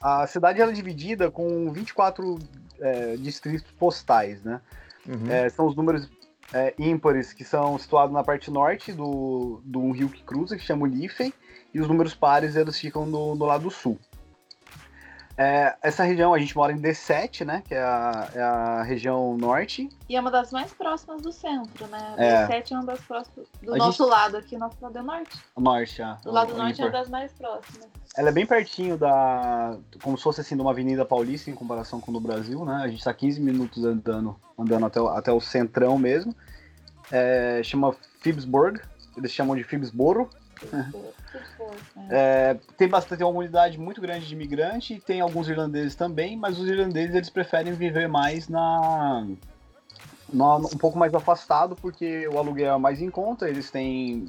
[0.00, 2.38] a cidade é dividida com 24
[2.80, 4.60] é, distritos postais, né?
[5.06, 5.30] Uhum.
[5.30, 6.08] É, são os números
[6.52, 10.84] é, ímpares que são situados na parte norte do, do rio que cruza, que chama
[10.84, 11.34] o Liffey,
[11.74, 13.98] e os números pares eles ficam no lado sul.
[15.38, 17.62] É, essa região, a gente mora em D7, né?
[17.66, 19.90] Que é a, é a, região norte.
[20.08, 22.14] E é uma das mais próximas do centro, né?
[22.16, 22.46] É.
[22.46, 23.46] D7 é uma das próximas.
[23.62, 24.10] Do a nosso gente...
[24.10, 25.38] lado aqui, nosso lado é norte.
[25.58, 26.18] Norte, ah.
[26.22, 27.86] Do lado o, norte é uma das mais próximas.
[28.16, 29.76] Ela é bem pertinho da.
[30.02, 32.80] Como se fosse assim, de uma avenida paulista em comparação com o do Brasil, né?
[32.82, 36.34] A gente tá 15 minutos andando, andando até, o, até o centrão mesmo.
[37.12, 38.80] É, chama Fibsburg,
[39.18, 40.30] eles chamam de Fibsboro.
[42.08, 46.68] É, tem bastante uma comunidade muito grande de imigrantes, tem alguns irlandeses também, mas os
[46.68, 49.26] irlandeses eles preferem viver mais na,
[50.32, 54.28] na um pouco mais afastado porque o aluguel é mais em conta, eles têm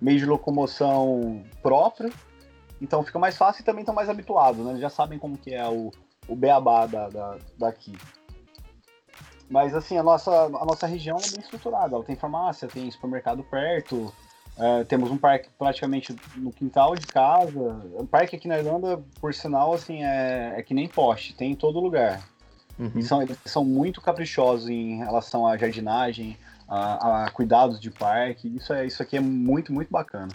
[0.00, 2.12] meio de locomoção próprio,
[2.80, 4.70] então fica mais fácil e também estão mais habituados, né?
[4.70, 5.90] Eles já sabem como que é o,
[6.26, 7.96] o beabá da, da, daqui.
[9.50, 13.42] Mas assim, a nossa, a nossa região é bem estruturada, ela tem farmácia, tem supermercado
[13.42, 14.12] perto,
[14.56, 17.80] Uh, temos um parque praticamente no quintal de casa.
[17.94, 21.54] O parque aqui na Irlanda, por sinal, assim, é, é que nem poste, tem em
[21.54, 22.22] todo lugar.
[22.78, 23.00] Uhum.
[23.02, 26.36] São, eles são muito caprichosos em relação à jardinagem,
[26.68, 28.48] a, a, cuidados de parque.
[28.48, 30.32] Isso, é, isso aqui é muito, muito bacana.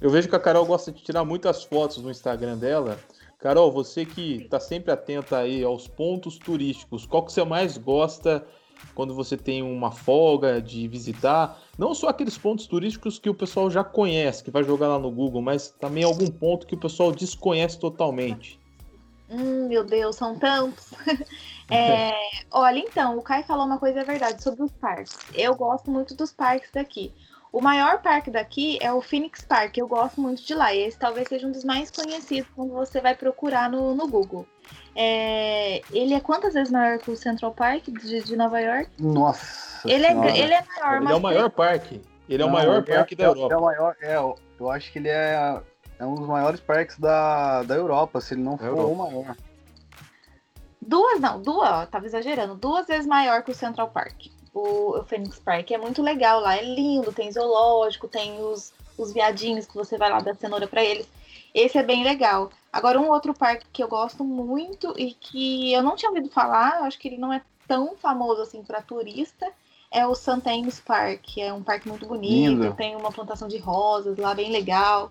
[0.00, 2.98] Eu vejo que a Carol gosta de tirar muitas fotos no Instagram dela.
[3.38, 8.44] Carol, você que está sempre atenta aí aos pontos turísticos, qual que você mais gosta
[8.94, 13.70] quando você tem uma folga de visitar, não só aqueles pontos turísticos que o pessoal
[13.70, 17.12] já conhece, que vai jogar lá no Google, mas também algum ponto que o pessoal
[17.12, 18.60] desconhece totalmente.
[19.28, 20.92] Hum, meu Deus, são tantos.
[21.70, 22.12] é,
[22.52, 25.16] olha, então, o Kai falou uma coisa é verdade sobre os parques.
[25.34, 27.12] Eu gosto muito dos parques daqui.
[27.54, 30.74] O maior parque daqui é o Phoenix Park, eu gosto muito de lá.
[30.74, 34.44] Esse talvez seja um dos mais conhecidos quando você vai procurar no, no Google.
[34.92, 38.90] É, ele é quantas vezes maior que o Central Park de, de Nova York?
[38.98, 39.88] Nossa.
[39.88, 42.02] Ele é, ele é maior, Ele é o maior parque.
[42.28, 43.54] Ele é o maior parque é, da Europa.
[43.54, 45.62] É o maior, é, eu acho que ele é,
[46.00, 49.36] é um dos maiores parques da, da Europa, se ele não for o maior.
[50.82, 54.33] Duas, não, duas, tava exagerando, duas vezes maior que o Central Park.
[54.54, 59.12] O, o Phoenix Park é muito legal lá, é lindo, tem zoológico, tem os, os
[59.12, 61.08] viadinhos que você vai lá dar cenoura para eles.
[61.52, 62.50] Esse é bem legal.
[62.72, 66.82] Agora, um outro parque que eu gosto muito e que eu não tinha ouvido falar,
[66.82, 69.50] acho que ele não é tão famoso assim para turista,
[69.90, 70.42] é o St.
[70.46, 71.38] Ames Park.
[71.38, 72.74] É um parque muito bonito, Lindo.
[72.74, 75.10] tem uma plantação de rosas lá bem legal.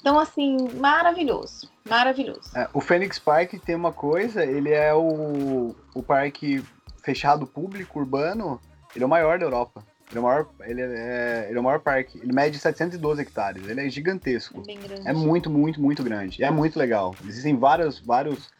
[0.00, 1.68] Então, assim, maravilhoso.
[1.88, 2.56] Maravilhoso.
[2.56, 6.64] É, o Phoenix Park tem uma coisa, ele é o, o parque
[7.06, 8.60] fechado público, urbano,
[8.92, 9.84] ele é o maior da Europa.
[10.10, 12.18] Ele é, o maior, ele, é, ele é o maior parque.
[12.18, 13.68] Ele mede 712 hectares.
[13.68, 14.64] Ele é gigantesco.
[15.04, 16.42] É, é muito, muito, muito grande.
[16.42, 17.14] E é muito legal.
[17.24, 18.50] Existem vários, vários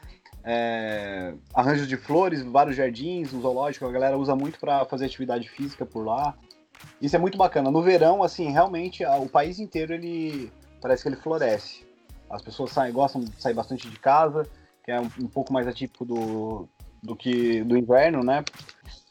[0.44, 3.84] é, arranjos de flores, vários jardins, um zoológico.
[3.84, 6.36] A galera usa muito para fazer atividade física por lá.
[7.02, 7.68] Isso é muito bacana.
[7.68, 11.84] No verão, assim, realmente o país inteiro ele parece que ele floresce.
[12.30, 14.44] As pessoas saem, gostam de sair bastante de casa,
[14.84, 16.68] que é um, um pouco mais atípico do,
[17.06, 18.44] do que do inverno, né?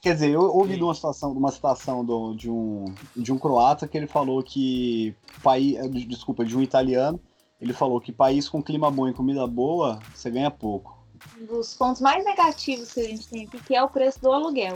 [0.01, 3.87] Quer dizer, eu ouvi de uma situação, uma situação do, de, um, de um croata
[3.87, 5.75] que ele falou que país,
[6.07, 7.19] desculpa, de um italiano,
[7.59, 10.95] ele falou que país com clima bom e comida boa, você ganha pouco.
[11.41, 14.31] Um dos pontos mais negativos que a gente tem aqui, que é o preço do
[14.31, 14.75] aluguel.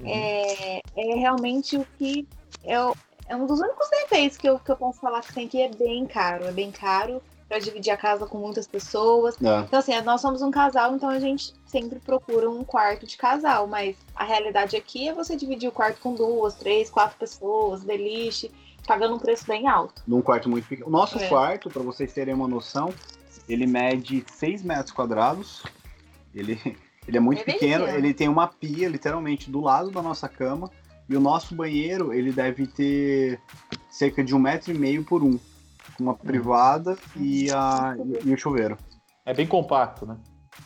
[0.00, 0.06] Uhum.
[0.06, 2.28] É, é realmente o que
[2.62, 2.74] é,
[3.26, 5.70] é um dos únicos defeitos que eu, que eu posso falar que tem aqui é
[5.70, 9.34] bem caro, é bem caro para dividir a casa com muitas pessoas.
[9.42, 9.60] É.
[9.60, 13.66] Então, assim, nós somos um casal, então a gente sempre procura um quarto de casal,
[13.66, 18.50] mas a realidade aqui é você dividir o quarto com duas, três, quatro pessoas, beliche,
[18.86, 20.02] pagando um preço bem alto.
[20.06, 20.88] Num quarto muito pequeno.
[20.88, 21.26] O nosso é.
[21.26, 22.92] quarto, para vocês terem uma noção,
[23.48, 25.62] ele mede 6 metros quadrados.
[26.34, 26.60] Ele,
[27.08, 30.28] ele é muito é pequeno, pequeno, ele tem uma pia literalmente do lado da nossa
[30.28, 30.70] cama.
[31.08, 33.40] E o nosso banheiro, ele deve ter
[33.90, 35.38] cerca de um metro e meio por um
[35.98, 38.76] uma privada e, a, e, e, o chuveiro.
[39.24, 40.16] É bem compacto, né?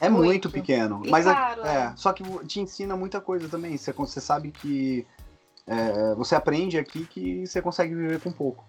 [0.00, 1.02] É muito, muito pequeno.
[1.08, 3.76] mas é, é, é, só que te ensina muita coisa também.
[3.76, 5.06] Você, você sabe que
[5.66, 8.64] é, você aprende aqui que você consegue viver com pouco.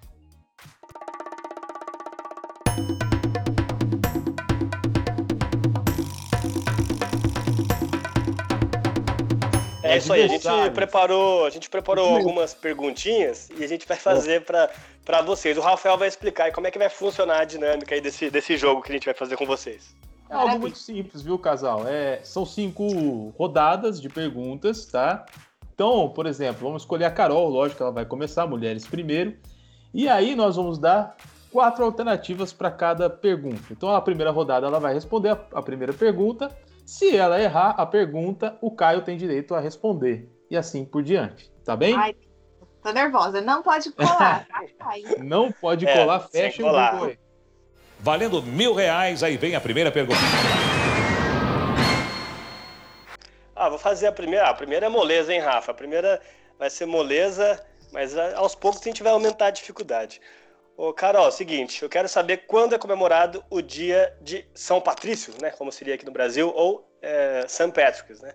[9.83, 13.97] É isso aí, a gente preparou, a gente preparou algumas perguntinhas e a gente vai
[13.97, 14.71] fazer para
[15.05, 15.57] para vocês.
[15.57, 18.81] O Rafael vai explicar como é que vai funcionar a dinâmica aí desse, desse jogo
[18.81, 19.95] que a gente vai fazer com vocês.
[20.29, 21.87] É algo muito simples, viu, casal?
[21.87, 25.25] É, são cinco rodadas de perguntas, tá?
[25.73, 29.35] Então, por exemplo, vamos escolher a Carol, lógico que ela vai começar, mulheres primeiro.
[29.93, 31.15] E aí nós vamos dar
[31.51, 33.61] quatro alternativas para cada pergunta.
[33.71, 36.49] Então, a primeira rodada ela vai responder a, a primeira pergunta.
[36.85, 40.29] Se ela errar a pergunta, o Caio tem direito a responder.
[40.49, 41.51] E assim por diante.
[41.63, 41.93] Tá bem?
[41.95, 42.15] Ai,
[42.83, 43.41] tô nervosa.
[43.41, 44.45] Não pode colar,
[45.19, 47.17] Não pode é, colar, fecha o aí.
[47.99, 50.19] Valendo mil reais, aí vem a primeira pergunta.
[53.55, 54.45] Ah, vou fazer a primeira.
[54.45, 55.71] Ah, a primeira é moleza, hein, Rafa?
[55.71, 56.21] A primeira
[56.59, 60.19] vai ser moleza, mas ah, aos poucos a gente vai aumentar a dificuldade.
[60.75, 65.51] Ô, Carol, seguinte, eu quero saber quando é comemorado o dia de São Patrício, né?
[65.51, 67.71] Como seria aqui no Brasil, ou é, St.
[67.71, 68.33] Patrick's, né?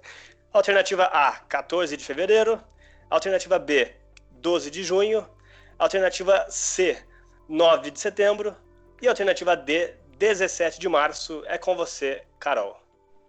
[0.53, 2.63] Alternativa A, 14 de fevereiro.
[3.11, 3.93] Alternativa B,
[4.41, 5.29] 12 de junho.
[5.79, 6.99] Alternativa C,
[7.49, 8.57] 9 de setembro.
[9.01, 11.43] E alternativa D, 17 de março.
[11.47, 12.77] É com você, Carol.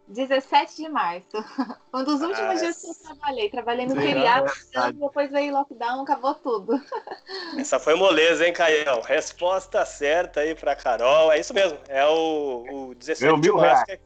[0.09, 1.27] 17 de março.
[1.93, 3.49] Um dos últimos ah, dias que eu trabalhei.
[3.49, 6.79] Trabalhei no feriado, é depois veio lockdown, acabou tudo.
[7.57, 9.01] Essa foi moleza, hein, Caião?
[9.01, 11.31] Resposta certa aí pra Carol.
[11.31, 11.79] É isso mesmo.
[11.87, 13.85] É o, o 17 Meu, de março.
[13.85, 13.99] Que é...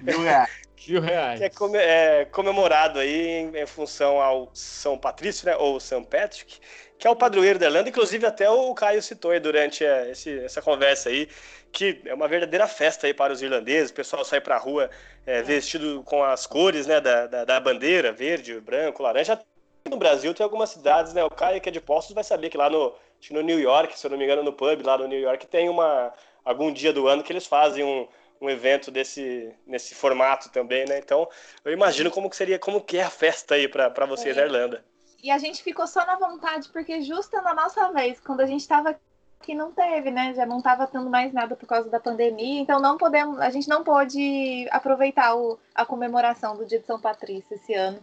[0.00, 0.50] Mil reais.
[0.88, 1.38] Mil reais.
[1.38, 5.56] Que é, come, é comemorado aí em, em, função ao São Patrício, né?
[5.56, 6.58] Ou São Patrick,
[6.98, 7.88] que é o padroeiro da Irlanda.
[7.88, 11.28] Inclusive, até o Caio citou aí durante é, esse, essa conversa aí,
[11.70, 13.90] que é uma verdadeira festa aí para os irlandeses.
[13.90, 14.90] O pessoal sai para a rua
[15.26, 19.40] é, vestido com as cores né, da, da, da, bandeira, verde, branco, laranja.
[19.88, 21.24] No Brasil tem algumas cidades, né?
[21.24, 22.94] O Caio que é de Postos vai saber que lá no,
[23.30, 25.68] no New York, se eu não me engano, no pub lá no New York, tem
[25.68, 26.12] uma
[26.44, 28.08] algum dia do ano que eles fazem um,
[28.40, 30.98] um evento desse nesse formato também, né?
[30.98, 31.28] Então,
[31.64, 34.40] eu imagino como que seria, como que é a festa aí para vocês é.
[34.40, 34.84] da Irlanda.
[35.22, 38.62] E a gente ficou só na vontade, porque justo na nossa vez, quando a gente
[38.62, 38.96] estava
[39.40, 40.32] aqui, não teve, né?
[40.34, 43.68] Já não estava tendo mais nada por causa da pandemia, então não podemos, a gente
[43.68, 48.02] não pôde aproveitar o, a comemoração do Dia de São Patrício esse ano.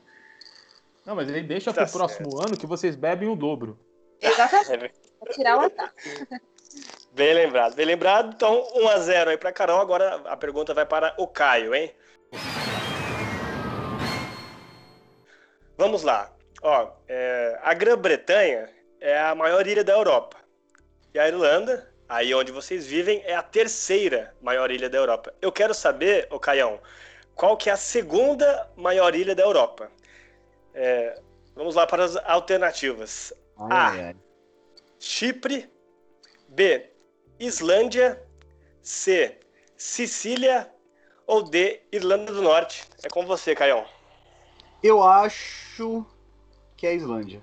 [1.04, 1.98] Não, mas aí deixa tá pro certo.
[1.98, 3.80] próximo ano que vocês bebem o dobro.
[4.22, 4.94] Exatamente.
[5.20, 5.34] É.
[5.34, 6.14] tirar o ataque.
[7.18, 8.32] Bem lembrado, bem lembrado.
[8.36, 9.82] Então, 1 a 0 aí para Carol.
[9.82, 11.92] Agora a pergunta vai para o Caio, hein?
[15.76, 16.32] Vamos lá.
[16.62, 18.70] Ó, é, a Grã-Bretanha
[19.02, 20.38] é a maior ilha da Europa.
[21.12, 25.34] E a Irlanda, aí onde vocês vivem, é a terceira maior ilha da Europa.
[25.42, 26.80] Eu quero saber, ô Caião,
[27.34, 29.90] qual que é a segunda maior ilha da Europa?
[30.72, 31.20] É,
[31.56, 33.34] vamos lá para as alternativas.
[33.58, 34.06] Ai, a.
[34.10, 34.16] Ai.
[35.00, 35.68] Chipre.
[36.48, 36.97] B.
[37.40, 38.22] Islândia.
[38.82, 39.38] C.
[39.76, 40.72] Sicília.
[41.26, 41.82] Ou D.
[41.92, 42.86] Irlanda do Norte.
[43.04, 43.86] É com você, Caião.
[44.82, 46.06] Eu acho
[46.76, 47.42] que é a Islândia.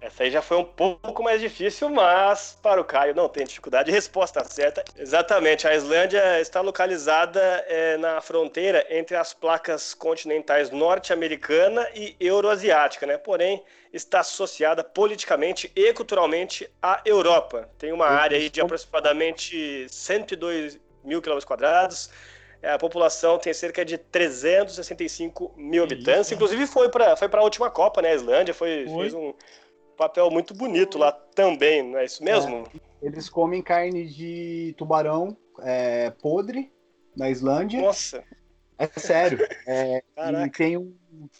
[0.00, 3.90] Essa aí já foi um pouco mais difícil, mas para o Caio não tem dificuldade.
[3.90, 4.82] Resposta certa.
[4.96, 5.68] Exatamente.
[5.68, 13.18] A Islândia está localizada é, na fronteira entre as placas continentais norte-americana e euroasiática, né?
[13.18, 17.68] Porém, está associada politicamente e culturalmente à Europa.
[17.78, 22.10] Tem uma área aí de aproximadamente 102 mil quilômetros quadrados.
[22.62, 26.26] A população tem cerca de 365 mil habitantes.
[26.26, 26.34] Isso.
[26.34, 28.12] Inclusive foi para foi a última Copa, né?
[28.12, 29.02] A Islândia foi, foi.
[29.02, 29.34] fez um
[30.00, 32.64] papel muito bonito lá também, não é isso mesmo?
[32.74, 36.72] É, eles comem carne de tubarão é, podre
[37.14, 37.82] na Islândia.
[37.82, 38.24] Nossa!
[38.78, 39.46] É sério.
[39.66, 40.94] É, e tem um,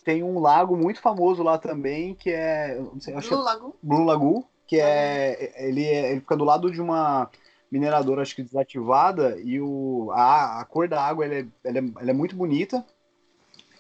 [0.04, 2.78] tem um lago muito famoso lá também, que é.
[3.00, 3.72] Sei, Blue é Lagoon?
[3.82, 6.10] Blue Lagoon, que é, ele é.
[6.12, 7.30] Ele fica do lado de uma
[7.72, 11.82] mineradora, acho que desativada, e o, a, a cor da água ela é, ela é,
[12.02, 12.84] ela é muito bonita.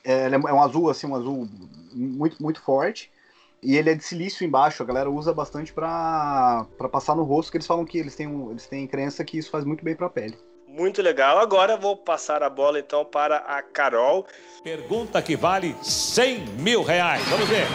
[0.02, 1.46] É, é, é um azul, assim, um azul
[1.92, 3.12] muito, muito forte.
[3.62, 7.58] E ele é de silício embaixo, a galera usa bastante para passar no rosto, que
[7.58, 10.06] eles falam que eles têm, um, eles têm crença que isso faz muito bem para
[10.06, 10.38] a pele.
[10.66, 11.38] Muito legal.
[11.38, 14.24] Agora vou passar a bola então para a Carol.
[14.62, 17.22] Pergunta que vale 100 mil reais.
[17.28, 17.66] Vamos ver.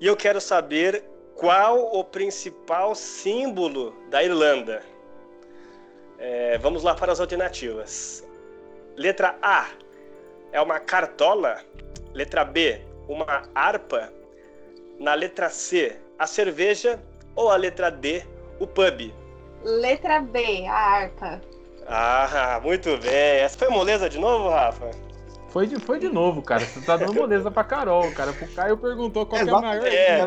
[0.00, 1.02] E eu quero saber
[1.34, 4.82] qual o principal símbolo da Irlanda.
[6.18, 8.24] É, vamos lá para as alternativas.
[8.96, 9.68] Letra A
[10.52, 11.60] é uma cartola.
[12.12, 14.12] Letra B, uma harpa?
[14.98, 17.00] Na letra C, a cerveja?
[17.34, 18.24] Ou a letra D,
[18.58, 19.12] o pub?
[19.62, 21.40] Letra B, a harpa.
[21.86, 23.40] Ah, muito bem.
[23.40, 24.90] Essa foi moleza de novo, Rafa?
[25.48, 26.60] Foi de, foi de novo, cara.
[26.60, 28.32] Você tá dando moleza pra Carol, cara.
[28.34, 29.86] Pro Caio perguntou qual é, é a maior.
[29.86, 30.18] É,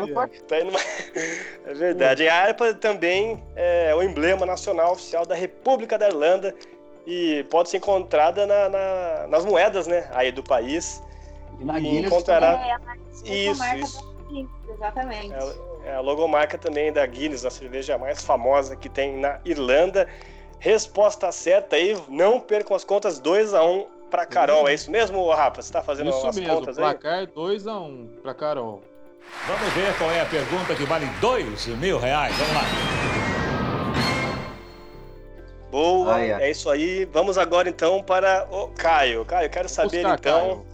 [0.48, 0.76] tá indo...
[1.64, 2.28] é verdade.
[2.28, 6.52] A harpa também é o emblema nacional oficial da República da Irlanda
[7.06, 11.00] e pode ser encontrada na, na, nas moedas, né, aí do país.
[11.62, 12.80] E na Guinness encontrará...
[13.24, 14.12] É, isso, isso.
[14.72, 15.32] Exatamente.
[15.84, 20.08] É a logomarca também da Guinness, a cerveja mais famosa que tem na Irlanda.
[20.58, 24.68] Resposta certa aí, não percam as contas, 2 a 1 um para Carol.
[24.68, 25.62] É isso mesmo, Rafa?
[25.62, 26.84] Você está fazendo Isso as mesmo, contas aí?
[26.84, 28.82] placar 2x1 um pra Carol.
[29.46, 32.34] Vamos ver qual é a pergunta que vale dois mil reais.
[32.36, 32.62] Vamos lá.
[35.70, 36.42] Boa, Ai, ai.
[36.42, 37.06] é isso aí.
[37.06, 39.24] Vamos agora então para o Caio.
[39.24, 40.40] Caio, eu quero saber Buscar, então.
[40.40, 40.71] Caio.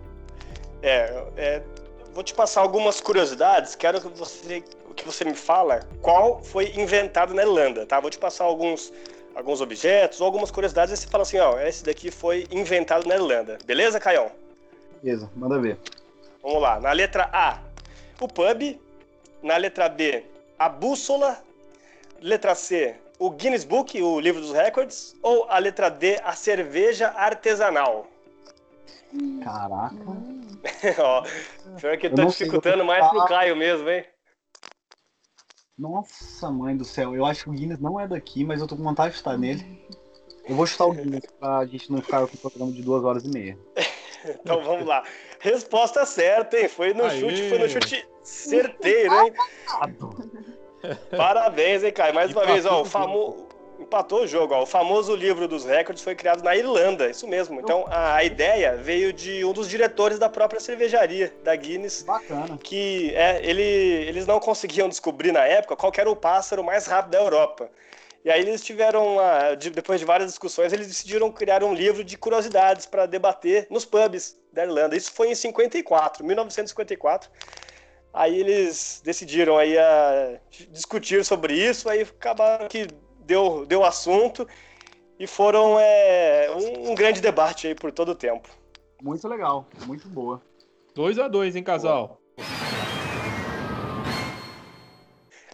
[0.83, 1.62] É, é,
[2.12, 3.74] vou te passar algumas curiosidades.
[3.74, 4.62] Quero que você,
[4.95, 8.01] que você me fala qual foi inventado na Irlanda, tá?
[8.01, 8.93] Vou te passar alguns,
[9.35, 13.14] alguns objetos ou algumas curiosidades e você fala assim, ó, esse daqui foi inventado na
[13.14, 13.59] Irlanda.
[13.64, 14.31] Beleza, Caião?
[15.03, 15.79] Beleza, manda ver.
[16.43, 16.81] Vamos lá.
[16.81, 17.61] Na letra A,
[18.20, 18.81] o pub.
[19.41, 20.24] Na letra B,
[20.59, 21.39] a bússola.
[22.20, 25.14] Letra C, o Guinness Book, o livro dos recordes.
[25.22, 28.09] Ou a letra D, a cerveja artesanal.
[29.42, 29.96] Caraca.
[30.98, 31.22] Ó,
[31.78, 33.24] pior que eu Eu tô dificultando eu vou mais pro.
[33.26, 34.04] Caio mesmo, hein?
[35.78, 37.14] Nossa, mãe do céu.
[37.14, 39.38] Eu acho que o Guinness não é daqui, mas eu tô com vontade de chutar
[39.38, 39.86] nele.
[40.48, 43.24] Eu vou chutar o Guinness pra gente não ficar com o programa de duas horas
[43.24, 43.59] e meia.
[44.24, 45.04] Então vamos lá.
[45.38, 46.68] Resposta certa, hein?
[46.68, 47.20] Foi no Aê.
[47.20, 49.32] chute, foi no chute certeiro, hein?
[51.16, 52.14] Parabéns, hein, Caio?
[52.14, 53.47] Mais uma Empatou vez, ó, o famoso.
[53.89, 54.62] Empatou o jogo, ó.
[54.62, 57.59] O famoso livro dos recordes foi criado na Irlanda, isso mesmo.
[57.59, 62.59] Então a, a ideia veio de um dos diretores da própria cervejaria, da Guinness, Bacana.
[62.62, 67.12] que é, ele, eles não conseguiam descobrir na época qual era o pássaro mais rápido
[67.12, 67.70] da Europa.
[68.22, 72.05] E aí eles tiveram, uma, de- depois de várias discussões, eles decidiram criar um livro
[72.05, 74.97] de curiosidades para debater nos pubs da Irlanda.
[74.97, 77.30] Isso foi em 54, 1954.
[78.12, 80.39] Aí eles decidiram aí a
[80.72, 82.86] discutir sobre isso, aí acabaram que
[83.29, 84.49] deu, deu assunto
[85.18, 88.49] e foram é, um, um grande debate aí por todo o tempo.
[89.03, 90.41] Muito legal, muito boa.
[90.97, 92.18] 2x2, hein, casal?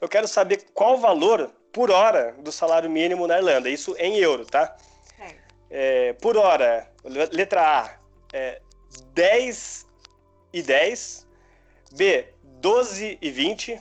[0.00, 3.68] Eu quero saber qual o valor por hora do salário mínimo na Irlanda.
[3.68, 4.76] Isso em euro, tá?
[5.16, 5.34] Certo.
[5.68, 7.98] É, por hora, le- letra A,
[8.32, 8.60] é
[9.12, 9.86] 10
[10.52, 11.26] e 10.
[11.92, 12.26] B,
[12.60, 13.80] 12 e 20.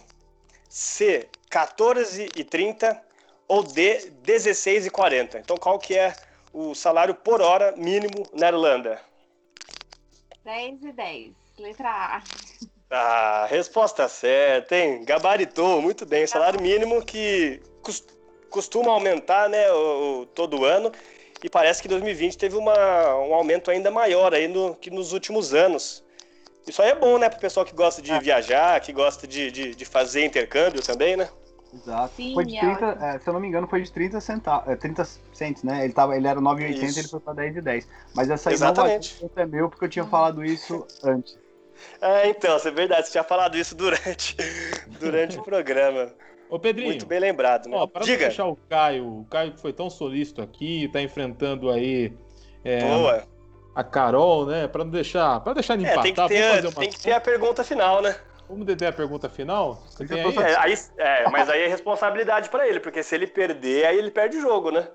[0.68, 3.00] C, 14 e 30.
[3.54, 5.38] Ou D, 16 e 40.
[5.38, 6.16] Então, qual que é
[6.52, 9.00] o salário por hora mínimo na Irlanda?
[10.44, 11.32] 10 e 10.
[11.60, 12.24] Letra A.
[12.90, 15.06] Ah, resposta certa, hein?
[15.06, 16.26] Gabaritou, muito bem.
[16.26, 18.04] Salário mínimo que cos-
[18.50, 20.92] costuma aumentar, né, o, o- todo ano.
[21.44, 22.74] E parece que 2020 teve uma,
[23.18, 26.04] um aumento ainda maior aí no, que nos últimos anos.
[26.66, 29.76] Isso aí é bom, né, pro pessoal que gosta de viajar, que gosta de, de,
[29.76, 31.30] de fazer intercâmbio também, né?
[31.74, 32.14] Exato.
[32.16, 33.06] Sim, foi de é 30, ótimo.
[33.06, 34.68] é, se eu não me engano, foi de 30 centavos.
[34.68, 35.84] É, 30 cents, né?
[35.84, 37.00] Ele, tava, ele era 9,80 Isso.
[37.00, 37.88] ele foi pra 10 e 10.
[38.16, 39.18] Mas essa Exatamente.
[39.22, 41.38] não é meu, porque eu tinha falado isso antes.
[42.00, 44.38] É, então, isso é verdade, você tinha falado isso durante,
[45.00, 46.14] durante o programa.
[46.50, 46.90] Ô, Pedrinho.
[46.90, 47.76] Muito bem lembrado, né?
[47.76, 48.28] Ó, para não Diga.
[48.28, 52.14] deixar o Caio, o Caio que foi tão solícito aqui, tá enfrentando aí
[52.64, 53.28] é, Boa.
[53.74, 54.68] a Carol, né?
[54.68, 57.00] Para não deixar, para deixar ele É, tem que, empatar, ter, fazer uma tem que
[57.00, 58.16] ter a pergunta final, né?
[58.54, 59.82] Vamos ter a pergunta final?
[59.90, 60.38] Você tem aí?
[60.38, 64.12] É, aí, é, mas aí é responsabilidade pra ele, porque se ele perder, aí ele
[64.12, 64.88] perde o jogo, né?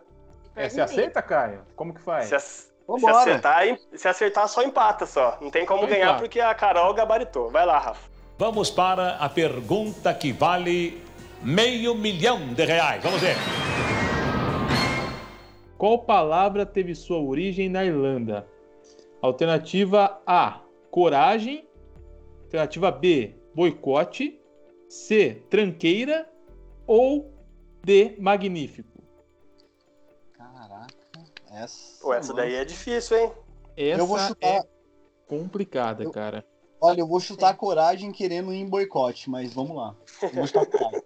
[0.55, 1.63] É, você aceita, Caio?
[1.75, 2.27] Como que faz?
[2.27, 2.69] Se, ac-
[3.01, 3.63] se acertar,
[3.95, 5.37] se acertar, só empata só.
[5.41, 7.51] Não tem como Só ganhar porque a Carol gabaritou.
[7.51, 8.09] Vai lá, Rafa.
[8.39, 11.03] Vamos para a pergunta que vale
[11.43, 13.03] meio milhão de reais.
[13.03, 13.35] Vamos ver.
[15.77, 18.47] Qual palavra teve sua origem na Irlanda?
[19.21, 21.69] Alternativa A, coragem.
[22.45, 24.41] Alternativa B, boicote.
[24.89, 26.31] C, tranqueira.
[26.87, 27.35] Ou
[27.85, 29.03] D, magnífico.
[30.33, 30.87] Caraca.
[31.51, 33.33] Essa, Pô, essa daí é difícil, hein?
[33.77, 34.49] Essa Eu vou chutar.
[34.49, 34.63] é
[35.27, 36.47] complicada, Eu- cara.
[36.81, 39.97] Olha, eu vou chutar coragem querendo ir em boicote, mas vamos lá.
[40.23, 41.03] Eu vou chutar coragem.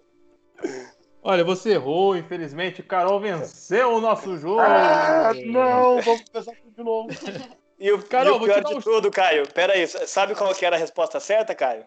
[1.25, 2.83] Olha, você errou, infelizmente.
[2.83, 4.61] Carol venceu o nosso jogo.
[4.61, 7.09] Ah, não, vamos começar tudo de novo.
[7.79, 10.35] E o, Carol, e o vou te pior de um tudo, Caio, pera aí, sabe
[10.35, 11.83] qual que era a resposta certa, Caio?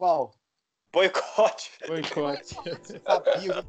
[0.00, 0.32] Qual?
[0.94, 1.72] Boicote.
[1.86, 2.56] Boicote.
[3.04, 3.66] Sabia.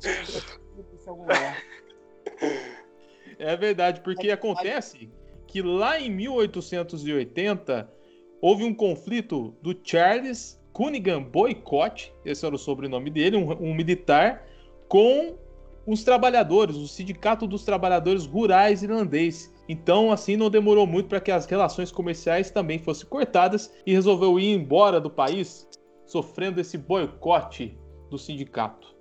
[3.37, 5.11] É verdade, porque acontece
[5.45, 7.93] que lá em 1880
[8.41, 14.47] houve um conflito do Charles Cunningham Boycott, esse era o sobrenome dele, um, um militar,
[14.87, 15.37] com
[15.85, 19.53] os trabalhadores, o Sindicato dos Trabalhadores Rurais Irlandês.
[19.67, 24.39] Então, assim, não demorou muito para que as relações comerciais também fossem cortadas e resolveu
[24.39, 25.67] ir embora do país,
[26.11, 28.93] sofrendo esse boicote do sindicato.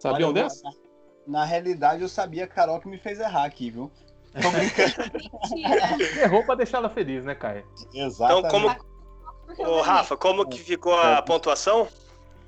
[0.00, 0.64] Sabiam Olha, dessa?
[1.26, 3.92] Na, na realidade, eu sabia a Carol que me fez errar aqui, viu?
[4.42, 5.12] Tô brincando.
[5.12, 6.24] Mentira.
[6.24, 7.64] Errou para deixar ela feliz, né, Caio?
[7.94, 8.50] Então, Exatamente.
[8.50, 8.88] como.
[9.70, 11.88] Ô, Rafa, como que ficou a pontuação?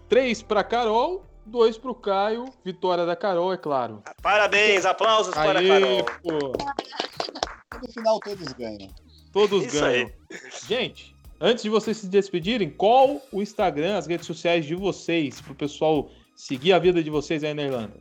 [0.08, 4.02] 3 para Carol, Dois pro Caio, vitória da Carol, é claro.
[4.20, 6.04] Parabéns, aplausos para a Aê, Carol.
[6.22, 6.52] pô.
[7.80, 8.90] No final todos ganham.
[9.32, 10.08] Todos Isso ganham.
[10.08, 10.14] aí.
[10.66, 15.54] Gente, antes de vocês se despedirem, qual o Instagram, as redes sociais de vocês, pro
[15.54, 17.98] pessoal seguir a vida de vocês aí na Irlanda?